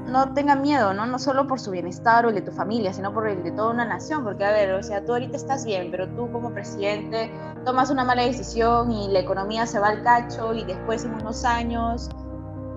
no 0.05 0.33
tenga 0.35 0.55
miedo, 0.55 0.93
¿no? 0.93 1.07
No 1.07 1.17
solo 1.17 1.47
por 1.47 1.59
su 1.59 1.71
bienestar 1.71 2.23
o 2.25 2.29
el 2.29 2.35
de 2.35 2.41
tu 2.41 2.51
familia, 2.51 2.93
sino 2.93 3.11
por 3.11 3.27
el 3.27 3.41
de 3.41 3.51
toda 3.51 3.71
una 3.71 3.85
nación, 3.85 4.23
porque 4.23 4.45
a 4.45 4.51
ver, 4.51 4.73
o 4.73 4.83
sea, 4.83 5.03
tú 5.03 5.13
ahorita 5.13 5.37
estás 5.37 5.65
bien, 5.65 5.89
pero 5.89 6.07
tú 6.09 6.31
como 6.31 6.51
presidente 6.51 7.31
tomas 7.65 7.89
una 7.89 8.03
mala 8.03 8.21
decisión 8.21 8.91
y 8.91 9.07
la 9.07 9.19
economía 9.19 9.65
se 9.65 9.79
va 9.79 9.87
al 9.87 10.03
cacho 10.03 10.53
y 10.53 10.63
después 10.65 11.03
en 11.03 11.15
unos 11.15 11.43
años 11.45 12.09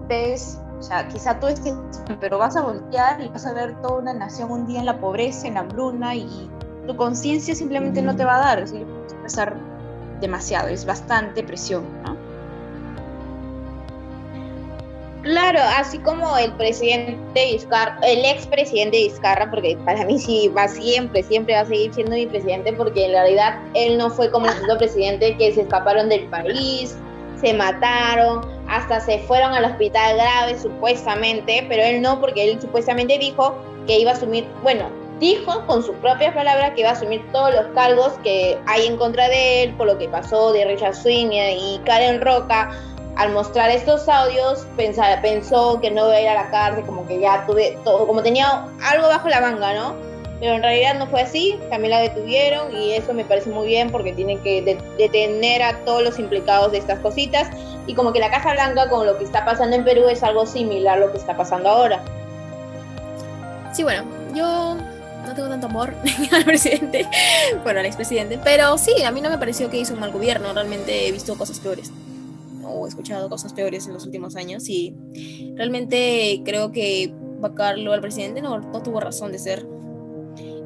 ves, 0.09 0.59
o 0.83 0.85
sea, 0.85 1.07
quizá 1.07 1.39
tú 1.39 1.47
estés, 1.47 1.75
pero 2.19 2.39
vas 2.39 2.57
a 2.57 2.63
voltear 2.63 3.21
y 3.21 3.29
vas 3.29 3.47
a 3.47 3.53
ver 3.53 3.81
toda 3.83 4.01
una 4.01 4.13
nación 4.13 4.51
un 4.51 4.67
día 4.67 4.81
en 4.81 4.87
la 4.87 4.99
pobreza, 4.99 5.47
en 5.47 5.55
la 5.55 5.61
hambruna 5.61 6.17
y 6.17 6.51
tu 6.89 6.97
conciencia 6.97 7.55
simplemente 7.55 8.03
no 8.03 8.17
te 8.17 8.25
va 8.25 8.35
a 8.35 8.41
dar, 8.41 8.59
es 8.59 8.75
pesar 9.23 9.55
demasiado, 10.21 10.67
es 10.67 10.85
bastante 10.85 11.45
presión, 11.45 11.85
¿no? 12.03 12.17
Claro, 15.23 15.61
así 15.79 15.99
como 16.01 16.37
el 16.37 16.53
presidente 16.55 17.53
Vizcarra, 17.53 17.97
el 18.03 18.25
expresidente 18.25 18.97
Vizcarra, 18.97 19.53
porque 19.53 19.79
para 19.85 20.05
mí 20.05 20.19
sí 20.19 20.49
va 20.49 20.67
siempre, 20.67 21.23
siempre 21.23 21.55
va 21.55 21.61
a 21.61 21.67
seguir 21.67 21.95
siendo 21.95 22.17
mi 22.17 22.27
presidente, 22.27 22.73
porque 22.73 23.05
en 23.07 23.13
realidad 23.13 23.61
él 23.75 23.99
no 23.99 24.11
fue 24.11 24.33
como 24.33 24.47
el 24.47 24.53
segundo 24.55 24.79
presidente 24.79 25.37
que 25.37 25.55
se 25.55 25.61
escaparon 25.61 26.09
del 26.09 26.25
país, 26.25 26.97
se 27.41 27.55
mataron, 27.55 28.41
hasta 28.73 29.01
se 29.01 29.19
fueron 29.21 29.53
al 29.53 29.67
hospital 29.67 30.17
grave 30.17 30.59
supuestamente, 30.59 31.67
pero 31.69 31.83
él 31.83 32.01
no, 32.01 32.19
porque 32.21 32.51
él 32.51 32.59
supuestamente 32.59 33.19
dijo 33.19 33.55
que 33.87 33.99
iba 33.99 34.13
a 34.13 34.15
asumir, 34.15 34.47
bueno, 34.63 34.89
dijo 35.21 35.67
con 35.67 35.83
sus 35.83 35.95
propias 35.97 36.35
palabras 36.35 36.71
que 36.71 36.81
iba 36.81 36.89
a 36.89 36.95
asumir 36.95 37.23
todos 37.33 37.55
los 37.55 37.67
cargos 37.75 38.15
que 38.25 38.59
hay 38.67 38.87
en 38.87 38.97
contra 38.97 39.29
de 39.29 39.65
él 39.65 39.75
por 39.75 39.87
lo 39.87 39.99
que 39.99 40.09
pasó 40.09 40.55
de 40.55 40.65
Richard 40.65 40.95
Swing 40.95 41.29
y 41.33 41.81
Karen 41.85 42.23
Roca 42.23 42.71
al 43.17 43.31
mostrar 43.33 43.71
estos 43.71 44.09
audios 44.09 44.67
pensó 44.75 45.79
que 45.83 45.91
no 45.91 46.07
iba 46.07 46.15
a 46.15 46.21
ir 46.23 46.29
a 46.29 46.35
la 46.35 46.51
cárcel, 46.51 46.85
como 46.87 47.07
que 47.07 47.21
ya 47.21 47.45
tuve 47.47 47.77
todo, 47.85 48.07
como 48.07 48.23
tenía 48.23 48.65
algo 48.83 49.07
bajo 49.09 49.29
la 49.29 49.43
manga, 49.43 49.75
¿no? 49.75 49.95
Pero 50.41 50.55
en 50.55 50.63
realidad 50.63 50.99
no 50.99 51.07
fue 51.07 51.21
así, 51.21 51.59
también 51.69 51.91
la 51.91 52.01
detuvieron 52.01 52.75
y 52.75 52.95
eso 52.95 53.13
me 53.13 53.25
parece 53.25 53.51
muy 53.51 53.67
bien 53.67 53.91
porque 53.91 54.15
tienen 54.15 54.43
que 54.43 54.79
detener 54.97 55.63
a 55.63 55.77
todos 55.85 56.03
los 56.03 56.19
implicados 56.19 56.73
de 56.73 56.79
estas 56.79 57.01
cositas 57.01 57.49
y 57.87 57.95
como 57.95 58.13
que 58.13 58.21
la 58.21 58.31
Casa 58.31 58.53
Blanca 58.53 58.89
con 58.89 59.07
lo 59.07 59.19
que 59.19 59.25
está 59.25 59.45
pasando 59.45 59.77
en 59.77 59.85
Perú 59.85 60.09
es 60.09 60.23
algo 60.23 60.47
similar 60.47 60.99
a 60.99 61.01
lo 61.01 61.13
que 61.13 61.19
está 61.19 61.37
pasando 61.37 61.69
ahora. 61.69 62.03
Sí, 63.73 63.83
bueno, 63.83 64.05
yo 64.35 64.77
no 65.27 65.35
tengo 65.35 65.49
tanto 65.49 65.67
amor 65.67 65.95
al 66.33 66.45
presidente, 66.45 67.09
bueno, 67.63 67.81
al 67.81 67.87
expresidente, 67.87 68.39
pero 68.43 68.77
sí, 68.79 69.03
a 69.03 69.11
mí 69.11 69.21
no 69.21 69.31
me 69.31 69.39
pareció 69.39 69.71
que 69.71 69.79
hizo 69.79 69.95
un 69.95 70.01
mal 70.01 70.13
gobierno, 70.13 70.53
realmente 70.53 71.09
he 71.09 71.13
visto 71.13 71.37
cosas 71.37 71.59
peores 71.61 71.91
o 72.65 72.87
escuchado 72.87 73.29
cosas 73.29 73.53
peores 73.53 73.87
en 73.87 73.95
los 73.95 74.05
últimos 74.05 74.37
años 74.37 74.69
y 74.69 74.95
realmente 75.57 76.43
creo 76.45 76.71
que 76.71 77.13
vacarlo 77.41 77.93
al 77.93 78.01
presidente 78.01 78.41
no, 78.41 78.61
no 78.61 78.83
tuvo 78.83 79.01
razón 79.01 79.33
de 79.33 79.39
ser. 79.39 79.67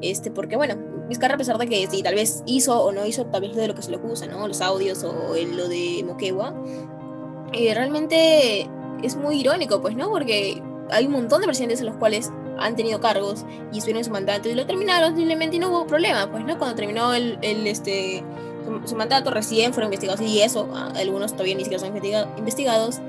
Este, 0.03 0.31
porque 0.31 0.57
bueno, 0.57 0.77
Vizcarra 1.09 1.35
a 1.35 1.39
pesar 1.39 1.57
de 1.59 1.69
que 1.69 1.87
sí, 1.89 2.03
tal 2.03 2.17
vez 2.17 2.43
hizo 2.47 2.83
o 2.83 2.91
no 2.91 3.07
hizo, 3.07 3.27
tal 3.27 3.43
vez 3.43 3.55
de 3.55 3.69
lo 3.69 3.75
que 3.75 3.83
se 3.83 3.91
le 3.91 3.97
acusa, 3.97 4.27
¿no? 4.27 4.47
Los 4.49 4.61
audios 4.61 5.05
o 5.05 5.35
lo 5.37 5.69
de 5.69 6.05
Moquegua, 6.05 6.53
eh, 7.53 7.75
realmente 7.75 8.69
es 9.03 9.17
muy 9.17 9.41
irónico, 9.41 9.81
pues, 9.81 9.97
¿no? 9.97 10.11
Porque 10.11 10.63
hay 10.91 11.07
un 11.07 11.13
montón 11.13 11.41
de 11.41 11.47
presidentes 11.47 11.81
en 11.81 11.87
los 11.87 11.97
cuales 11.97 12.31
han 12.59 12.77
tenido 12.77 13.01
cargos 13.01 13.45
y 13.73 13.79
estuvieron 13.79 13.99
en 13.99 14.05
su 14.05 14.11
mandato 14.11 14.49
y 14.49 14.55
lo 14.55 14.67
terminaron 14.67 15.17
simplemente 15.17 15.57
y 15.57 15.59
no 15.59 15.69
hubo 15.69 15.87
problema, 15.87 16.31
pues, 16.31 16.45
¿no? 16.45 16.59
Cuando 16.59 16.75
terminó 16.75 17.15
el, 17.15 17.39
el 17.43 17.67
este, 17.67 18.25
su, 18.85 18.97
mandato 18.97 19.31
recién 19.31 19.73
fueron 19.73 19.93
investigados 19.93 20.21
y 20.21 20.41
eso, 20.41 20.69
algunos 20.95 21.33
todavía 21.33 21.55
ni 21.55 21.65
siquiera 21.65 21.85
son 21.85 21.97
investigados. 22.37 23.01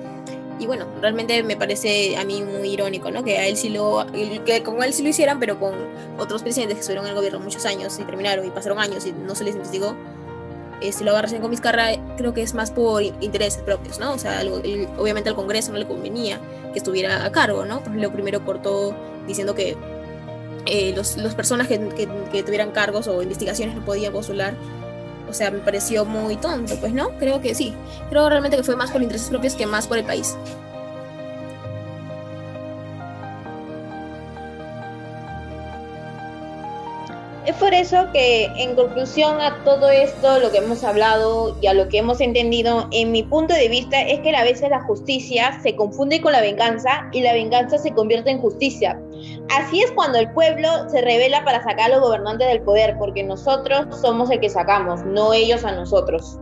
Y 0.60 0.66
bueno, 0.66 0.88
realmente 1.02 1.44
me 1.44 1.56
parece 1.56 2.18
a 2.18 2.26
mí 2.26 2.42
muy 2.42 2.70
irónico, 2.70 3.12
¿no? 3.12 3.24
Que 3.24 3.38
a 3.38 3.46
él 3.46 3.58
sí 3.58 3.70
lo, 3.70 4.06
que 4.44 4.64
con 4.64 4.82
él 4.82 4.92
sí 4.92 5.04
lo 5.04 5.10
hicieran, 5.10 5.40
pero 5.40 5.60
con 5.60 5.76
otros 6.18 6.42
presidentes 6.42 6.76
que 6.76 6.82
estuvieron 6.82 7.06
en 7.06 7.12
el 7.12 7.16
gobierno 7.16 7.40
muchos 7.40 7.66
años 7.66 8.00
y 8.00 8.04
terminaron 8.04 8.46
y 8.46 8.50
pasaron 8.50 8.80
años 8.80 9.06
y 9.06 9.12
no 9.12 9.36
se 9.36 9.44
les 9.44 9.54
investigó, 9.54 9.96
eh, 10.82 10.92
si 10.92 11.04
lo 11.04 11.12
agarra 11.12 11.24
recién 11.24 11.42
con 11.42 11.52
Vizcarra, 11.52 11.90
creo 12.18 12.34
que 12.34 12.44
es 12.44 12.54
más 12.54 12.72
por 12.72 13.02
intereses 13.02 13.62
propios, 13.64 14.00
¿no? 14.00 14.14
O 14.14 14.18
sea, 14.18 14.42
obviamente 14.98 15.30
al 15.30 15.36
Congreso 15.36 15.72
no 15.72 15.80
le 15.80 15.88
convenía 15.88 16.40
que 16.72 16.80
estuviera 16.80 17.26
a 17.26 17.32
cargo, 17.32 17.66
¿no? 17.66 17.82
Pues 17.82 17.96
lo 17.96 18.12
primero 18.12 18.46
cortó 18.46 18.96
diciendo 19.26 19.56
que 19.56 19.76
eh, 20.66 20.94
los, 20.96 21.18
las 21.18 21.34
personas 21.34 21.68
que, 21.68 21.80
que, 22.32 22.44
tuvieran 22.44 22.72
cargos 22.72 23.08
o 23.08 23.22
investigaciones 23.24 23.76
no 23.76 23.86
podían 23.86 24.14
postular 24.14 24.54
o 25.30 25.34
sea, 25.34 25.52
me 25.52 25.60
pareció 25.60 26.06
muy 26.06 26.38
tonto, 26.38 26.76
pues 26.80 26.94
no, 26.94 27.10
creo 27.18 27.42
que 27.42 27.54
sí. 27.54 27.74
Creo 28.10 28.30
realmente 28.30 28.58
que 28.58 28.64
fue 28.64 28.76
más 28.76 28.92
por 28.92 29.02
intereses 29.02 29.30
propios 29.30 29.56
que 29.56 29.66
más 29.66 29.88
por 29.88 29.98
el 29.98 30.06
país. 30.06 30.38
Es 37.48 37.56
por 37.56 37.74
eso 37.74 38.12
que, 38.12 38.44
en 38.58 38.76
conclusión 38.76 39.40
a 39.40 39.64
todo 39.64 39.90
esto, 39.90 40.38
lo 40.42 40.52
que 40.52 40.58
hemos 40.58 40.84
hablado 40.84 41.56
y 41.62 41.68
a 41.68 41.74
lo 41.74 41.88
que 41.88 42.00
hemos 42.00 42.20
entendido, 42.20 42.90
en 42.92 43.14
mi 43.14 43.24
punto 43.24 43.54
de 43.54 43.70
vista, 43.70 44.02
es 44.02 44.20
que 44.20 44.36
a 44.36 44.44
veces 44.44 44.70
la 44.70 44.82
justicia 44.82 45.58
se 45.64 45.74
confunde 45.74 46.20
con 46.20 46.34
la 46.34 46.42
venganza 46.42 47.08
y 47.14 47.22
la 47.22 47.32
venganza 47.32 47.78
se 47.78 47.94
convierte 47.94 48.32
en 48.32 48.42
justicia. 48.42 49.02
Así 49.58 49.82
es 49.82 49.90
cuando 49.92 50.20
el 50.20 50.30
pueblo 50.34 50.90
se 50.90 51.00
revela 51.00 51.46
para 51.46 51.64
sacar 51.64 51.90
a 51.90 51.96
los 51.96 52.02
gobernantes 52.02 52.50
del 52.50 52.64
poder, 52.64 52.98
porque 53.00 53.24
nosotros 53.24 53.98
somos 54.02 54.30
el 54.30 54.42
que 54.42 54.50
sacamos, 54.50 55.06
no 55.06 55.32
ellos 55.32 55.64
a 55.64 55.72
nosotros. 55.72 56.38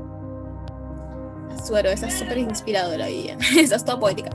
Suero, 1.65 1.89
es 1.89 2.01
súper 2.13 2.37
inspiradora, 2.37 3.07
vida. 3.07 3.37
Esa 3.57 3.77
es 3.77 3.85
toda 3.85 3.99
poética. 3.99 4.29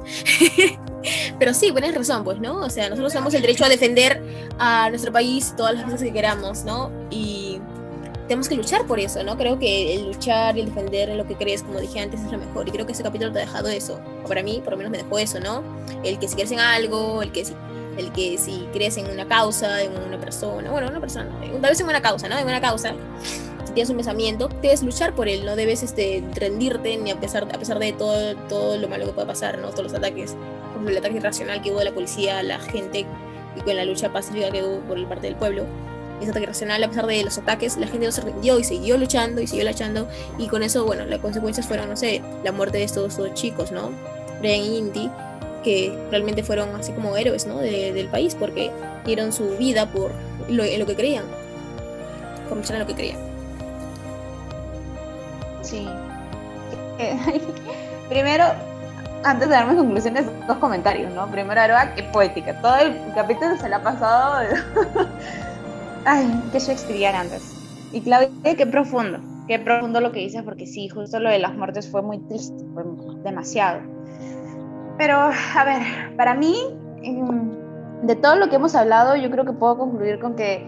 Pero 1.39 1.55
sí, 1.55 1.71
tienes 1.71 1.95
razón, 1.95 2.25
pues, 2.25 2.41
¿no? 2.41 2.57
O 2.57 2.71
sea, 2.71 2.89
nosotros 2.89 3.13
tenemos 3.13 3.33
el 3.35 3.43
derecho 3.43 3.65
a 3.65 3.69
defender 3.69 4.21
a 4.59 4.91
nuestro 4.91 5.13
país 5.13 5.55
todas 5.57 5.75
las 5.75 5.85
cosas 5.85 6.03
que 6.03 6.13
queramos, 6.13 6.65
¿no? 6.65 6.91
Y 7.11 7.61
tenemos 8.27 8.49
que 8.49 8.57
luchar 8.57 8.87
por 8.87 8.99
eso, 8.99 9.23
¿no? 9.23 9.37
Creo 9.37 9.59
que 9.59 9.95
el 9.95 10.09
luchar 10.09 10.57
y 10.57 10.61
el 10.61 10.67
defender 10.67 11.09
lo 11.11 11.27
que 11.27 11.37
crees, 11.37 11.63
como 11.63 11.81
dije 11.81 12.01
antes, 12.01 12.21
es 12.21 12.31
lo 12.33 12.39
mejor. 12.39 12.69
Y 12.69 12.73
creo 12.73 12.85
que 12.85 12.93
ese 12.93 13.03
capítulo 13.03 13.33
te 13.33 13.39
ha 13.39 13.43
dejado 13.43 13.69
eso. 13.69 14.01
O 14.25 14.29
para 14.29 14.43
mí, 14.43 14.61
por 14.63 14.73
lo 14.73 14.77
menos 14.77 14.91
me 14.91 14.99
dejó 14.99 15.19
eso, 15.19 15.41
¿no? 15.41 15.63
El 16.03 16.19
que 16.19 16.29
si 16.29 16.35
quieres 16.35 16.53
en 16.53 16.61
algo, 16.61 17.23
el 17.23 17.33
que 17.33 17.45
si, 17.45 17.55
el 17.97 18.13
que 18.13 18.39
si 18.39 18.69
crees 18.73 18.97
en 18.97 19.09
una 19.09 19.27
causa, 19.27 19.83
en 19.83 19.93
una 19.97 20.19
persona, 20.19 20.71
bueno, 20.71 20.89
una 20.89 21.01
persona, 21.01 21.29
tal 21.41 21.71
vez 21.71 21.81
en 21.81 21.89
una 21.89 22.03
causa, 22.03 22.29
¿no? 22.29 22.39
En 22.39 22.47
una 22.47 22.61
causa, 22.61 22.95
tienes 23.73 23.91
un 23.91 23.97
pensamiento, 23.97 24.49
debes 24.63 24.83
luchar 24.83 25.15
por 25.15 25.29
él, 25.29 25.45
no 25.45 25.57
debes 25.57 25.83
este, 25.83 26.23
rendirte 26.35 26.97
ni 26.97 27.11
a 27.11 27.21
pesar, 27.21 27.45
a 27.45 27.59
pesar 27.59 27.79
de 27.79 27.93
todo, 27.93 28.35
todo 28.49 28.77
lo 28.77 28.89
malo 28.89 29.07
que 29.07 29.13
pueda 29.13 29.27
pasar, 29.27 29.59
¿no? 29.59 29.71
Todos 29.71 29.85
los 29.85 29.95
ataques 29.95 30.37
el 30.89 30.97
ataque 30.97 31.17
irracional 31.17 31.61
que 31.63 31.71
hubo 31.71 31.79
de 31.79 31.87
la 31.87 31.93
policía, 31.93 32.43
la 32.43 32.59
gente 32.59 33.07
y 33.57 33.61
con 33.61 33.77
la 33.77 33.85
lucha 33.85 34.13
pacífica 34.13 34.51
que 34.51 34.63
hubo 34.63 34.81
por 34.81 35.09
parte 35.09 35.27
del 35.27 35.37
pueblo. 35.37 35.65
Ese 36.21 36.31
ataque 36.31 36.45
irracional, 36.45 36.83
a 36.85 36.89
pesar 36.89 37.07
de 37.07 37.25
los 37.25 37.39
ataques, 37.39 37.79
la 37.79 37.87
gente 37.87 38.07
no 38.07 38.13
se 38.13 38.21
rindió 38.21 38.59
y 38.59 38.65
siguió 38.65 38.99
luchando 38.99 39.41
y 39.41 39.47
siguió 39.47 39.65
luchando. 39.65 40.07
Y 40.39 40.49
con 40.49 40.63
eso, 40.63 40.85
bueno, 40.85 41.07
las 41.07 41.21
consecuencias 41.21 41.67
fueron, 41.67 41.89
no 41.89 41.97
sé, 41.97 42.23
la 42.45 42.53
muerte 42.53 42.79
de 42.79 42.85
estos 42.85 43.17
dos 43.17 43.33
chicos, 43.35 43.73
¿no? 43.73 43.91
Brian 44.41 44.61
y 44.61 44.79
Indy, 44.79 45.11
que 45.65 45.97
realmente 46.11 46.43
fueron 46.43 46.75
así 46.77 46.93
como 46.93 47.17
héroes, 47.17 47.47
¿no? 47.47 47.59
del 47.59 48.09
país, 48.09 48.35
porque 48.35 48.71
dieron 49.07 49.33
su 49.33 49.57
vida 49.57 49.91
por 49.91 50.13
lo, 50.49 50.63
en 50.65 50.79
lo 50.79 50.87
que 50.87 50.95
creían, 50.95 51.25
por 52.49 52.59
luchar 52.59 52.77
en 52.77 52.83
lo 52.83 52.87
que 52.87 52.95
creían. 52.95 53.30
Sí. 55.71 55.89
Primero, 58.09 58.45
antes 59.25 59.49
de 59.49 59.55
darme 59.55 59.77
conclusiones, 59.77 60.27
dos 60.49 60.59
comentarios, 60.59 61.13
¿no? 61.15 61.31
Primero, 61.31 61.61
Aroa, 61.61 61.95
qué 61.95 62.03
poética. 62.03 62.61
Todo 62.61 62.77
el 62.79 62.97
capítulo 63.15 63.57
se 63.57 63.69
le 63.69 63.77
ha 63.77 63.83
pasado. 63.83 64.49
Ay, 66.05 66.43
qué 66.51 66.59
Shakespearean 66.59 67.15
antes. 67.15 67.55
Y 67.93 68.01
Claudia, 68.01 68.31
qué 68.57 68.67
profundo. 68.67 69.21
Qué 69.47 69.61
profundo 69.61 70.01
lo 70.01 70.11
que 70.11 70.21
dices, 70.21 70.43
porque 70.43 70.67
sí, 70.67 70.89
justo 70.89 71.21
lo 71.21 71.31
de 71.31 71.39
las 71.39 71.55
muertes 71.55 71.89
fue 71.89 72.03
muy 72.03 72.19
triste, 72.19 72.65
fue 72.75 72.85
demasiado. 73.23 73.81
Pero, 74.99 75.17
a 75.19 75.65
ver, 75.65 76.17
para 76.17 76.35
mí, 76.35 76.57
de 78.03 78.17
todo 78.17 78.37
lo 78.37 78.49
que 78.49 78.57
hemos 78.57 78.75
hablado, 78.75 79.15
yo 79.17 79.31
creo 79.31 79.45
que 79.45 79.53
puedo 79.53 79.79
concluir 79.79 80.19
con 80.19 80.35
que, 80.35 80.67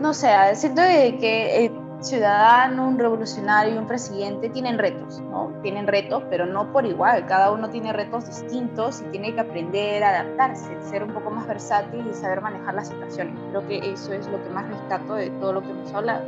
no 0.00 0.14
sé, 0.14 0.30
siento 0.54 0.82
que 0.82 1.70
ciudadano, 2.00 2.88
un 2.88 2.98
revolucionario, 2.98 3.78
un 3.78 3.86
presidente 3.86 4.48
tienen 4.48 4.78
retos, 4.78 5.20
¿no? 5.20 5.52
Tienen 5.62 5.86
retos, 5.86 6.22
pero 6.30 6.46
no 6.46 6.72
por 6.72 6.86
igual. 6.86 7.26
Cada 7.26 7.50
uno 7.50 7.68
tiene 7.70 7.92
retos 7.92 8.26
distintos 8.26 9.02
y 9.02 9.10
tiene 9.10 9.34
que 9.34 9.40
aprender 9.40 10.02
a 10.02 10.10
adaptarse, 10.10 10.70
ser 10.88 11.02
un 11.02 11.12
poco 11.12 11.30
más 11.30 11.46
versátil 11.46 12.06
y 12.10 12.14
saber 12.14 12.40
manejar 12.40 12.74
las 12.74 12.88
situaciones. 12.88 13.34
Creo 13.50 13.66
que 13.66 13.92
eso 13.92 14.12
es 14.12 14.26
lo 14.28 14.42
que 14.42 14.50
más 14.50 14.68
rescato 14.68 15.14
de 15.14 15.30
todo 15.30 15.52
lo 15.52 15.62
que 15.62 15.70
hemos 15.70 15.92
hablado. 15.92 16.24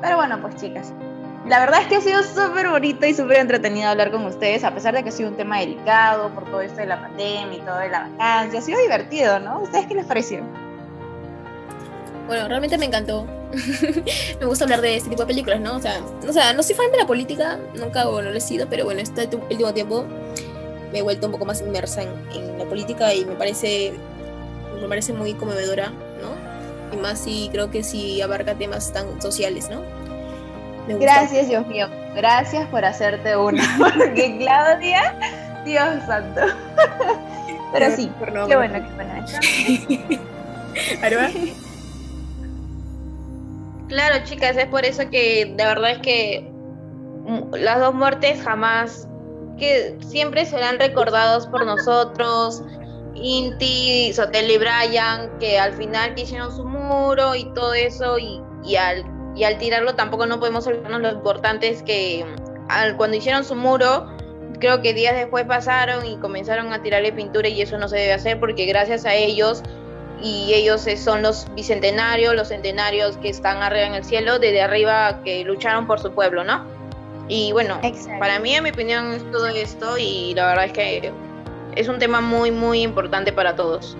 Pero 0.00 0.16
bueno, 0.16 0.40
pues 0.40 0.56
chicas, 0.56 0.92
la 1.46 1.58
verdad 1.58 1.82
es 1.82 1.88
que 1.88 1.96
ha 1.96 2.00
sido 2.00 2.22
súper 2.22 2.68
bonito 2.68 3.06
y 3.06 3.14
súper 3.14 3.38
entretenido 3.38 3.88
hablar 3.88 4.10
con 4.10 4.24
ustedes, 4.26 4.62
a 4.62 4.72
pesar 4.72 4.94
de 4.94 5.02
que 5.02 5.08
ha 5.08 5.12
sido 5.12 5.30
un 5.30 5.36
tema 5.36 5.58
delicado 5.58 6.30
por 6.30 6.44
todo 6.44 6.60
esto 6.60 6.78
de 6.78 6.86
la 6.86 7.00
pandemia 7.00 7.56
y 7.56 7.60
todo 7.60 7.78
de 7.78 7.88
la 7.88 8.08
vacancia. 8.08 8.60
Ha 8.60 8.62
sido 8.62 8.78
divertido, 8.80 9.40
¿no? 9.40 9.60
¿Ustedes 9.60 9.86
qué 9.86 9.94
les 9.94 10.06
pareció? 10.06 10.42
Bueno, 12.26 12.46
realmente 12.46 12.78
me 12.78 12.86
encantó. 12.86 13.39
me 14.40 14.46
gusta 14.46 14.64
hablar 14.64 14.80
de 14.80 14.96
este 14.96 15.10
tipo 15.10 15.22
de 15.22 15.26
películas, 15.26 15.60
¿no? 15.60 15.76
O 15.76 15.80
sea, 15.80 16.00
o 16.28 16.32
sea, 16.32 16.52
no 16.52 16.62
soy 16.62 16.74
fan 16.74 16.90
de 16.90 16.98
la 16.98 17.06
política, 17.06 17.58
nunca 17.74 18.06
bueno, 18.06 18.30
lo 18.30 18.36
he 18.36 18.40
sido, 18.40 18.68
pero 18.68 18.84
bueno, 18.84 19.00
este 19.00 19.28
último 19.36 19.72
tiempo 19.74 20.04
me 20.92 20.98
he 20.98 21.02
vuelto 21.02 21.26
un 21.26 21.32
poco 21.32 21.44
más 21.44 21.60
inmersa 21.60 22.02
en, 22.02 22.58
la 22.58 22.64
política 22.64 23.14
y 23.14 23.24
me 23.24 23.34
parece, 23.34 23.92
me 24.80 24.88
parece 24.88 25.12
muy 25.12 25.34
conmovedora, 25.34 25.90
¿no? 25.90 26.96
Y 26.96 27.00
más 27.00 27.18
si 27.20 27.48
creo 27.52 27.70
que 27.70 27.82
sí 27.82 28.20
abarca 28.20 28.54
temas 28.54 28.92
tan 28.92 29.20
sociales, 29.20 29.68
¿no? 29.70 29.82
Gracias, 30.98 31.48
Dios 31.48 31.66
mío. 31.66 31.88
Gracias 32.14 32.66
por 32.68 32.84
hacerte 32.84 33.36
una. 33.36 33.62
Porque 33.78 34.38
Claudia, 34.38 35.14
Dios 35.64 35.88
santo. 36.06 36.40
Pero 37.72 37.94
sí, 37.94 38.10
qué 38.48 38.56
bueno, 38.56 38.80
qué 38.82 38.94
bueno. 38.96 39.24
Claro, 43.90 44.24
chicas, 44.24 44.56
es 44.56 44.66
por 44.66 44.84
eso 44.84 45.10
que 45.10 45.46
de 45.46 45.64
verdad 45.64 45.90
es 45.90 45.98
que 45.98 46.48
las 47.58 47.80
dos 47.80 47.92
muertes 47.92 48.40
jamás, 48.40 49.08
que 49.58 49.96
siempre 49.98 50.46
serán 50.46 50.78
recordados 50.78 51.48
por 51.48 51.66
nosotros. 51.66 52.62
Inti, 53.16 54.12
Sotel 54.12 54.48
y 54.48 54.58
Brian, 54.58 55.36
que 55.40 55.58
al 55.58 55.72
final 55.72 56.16
hicieron 56.16 56.54
su 56.54 56.64
muro 56.64 57.34
y 57.34 57.52
todo 57.52 57.74
eso, 57.74 58.16
y, 58.16 58.40
al 58.76 59.04
y 59.34 59.42
al 59.42 59.58
tirarlo 59.58 59.96
tampoco 59.96 60.24
no 60.24 60.38
podemos 60.38 60.68
olvidarnos 60.68 61.00
lo 61.00 61.10
importante 61.10 61.68
es 61.68 61.82
que 61.82 62.24
al, 62.68 62.96
cuando 62.96 63.16
hicieron 63.16 63.44
su 63.44 63.56
muro, 63.56 64.06
creo 64.60 64.82
que 64.82 64.94
días 64.94 65.16
después 65.16 65.46
pasaron 65.46 66.06
y 66.06 66.16
comenzaron 66.18 66.72
a 66.72 66.80
tirarle 66.80 67.12
pintura 67.12 67.48
y 67.48 67.60
eso 67.60 67.76
no 67.76 67.88
se 67.88 67.96
debe 67.96 68.12
hacer 68.12 68.38
porque 68.38 68.66
gracias 68.66 69.04
a 69.04 69.14
ellos 69.14 69.64
y 70.22 70.52
ellos 70.54 70.86
son 70.96 71.22
los 71.22 71.46
bicentenarios, 71.54 72.34
los 72.34 72.48
centenarios 72.48 73.16
que 73.18 73.30
están 73.30 73.62
arriba 73.62 73.86
en 73.86 73.94
el 73.94 74.04
cielo, 74.04 74.38
desde 74.38 74.62
arriba 74.62 75.20
que 75.24 75.44
lucharon 75.44 75.86
por 75.86 76.00
su 76.00 76.12
pueblo, 76.12 76.44
¿no? 76.44 76.64
Y 77.28 77.52
bueno, 77.52 77.80
para 78.18 78.40
mí, 78.40 78.54
en 78.54 78.64
mi 78.64 78.70
opinión, 78.70 79.12
es 79.12 79.30
todo 79.30 79.46
esto 79.46 79.96
y 79.96 80.34
la 80.34 80.46
verdad 80.46 80.64
es 80.64 80.72
que 80.72 81.12
es 81.76 81.88
un 81.88 81.98
tema 81.98 82.20
muy, 82.20 82.50
muy 82.50 82.82
importante 82.82 83.32
para 83.32 83.54
todos. 83.54 83.96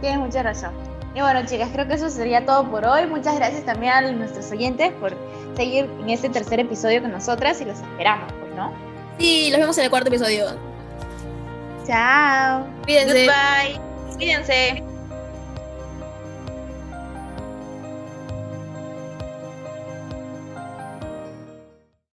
Tienes 0.00 0.18
mucha 0.18 0.42
razón. 0.42 0.72
Y 1.14 1.20
bueno, 1.20 1.44
chicas, 1.46 1.70
creo 1.72 1.88
que 1.88 1.94
eso 1.94 2.08
sería 2.08 2.44
todo 2.44 2.70
por 2.70 2.84
hoy. 2.84 3.06
Muchas 3.06 3.36
gracias 3.36 3.64
también 3.64 3.92
a 3.92 4.00
nuestros 4.12 4.50
oyentes 4.52 4.92
por 5.00 5.16
seguir 5.56 5.88
en 6.00 6.10
este 6.10 6.28
tercer 6.28 6.60
episodio 6.60 7.02
con 7.02 7.10
nosotras 7.10 7.60
y 7.60 7.64
los 7.64 7.78
esperamos, 7.80 8.32
pues, 8.38 8.54
¿no? 8.54 8.72
Sí, 9.18 9.48
los 9.50 9.60
vemos 9.60 9.76
en 9.78 9.84
el 9.84 9.90
cuarto 9.90 10.08
episodio. 10.08 10.46
Chao. 11.86 12.66
Cuídense. 12.84 13.26
Bye. 13.26 13.89
Cuídense. 14.20 14.89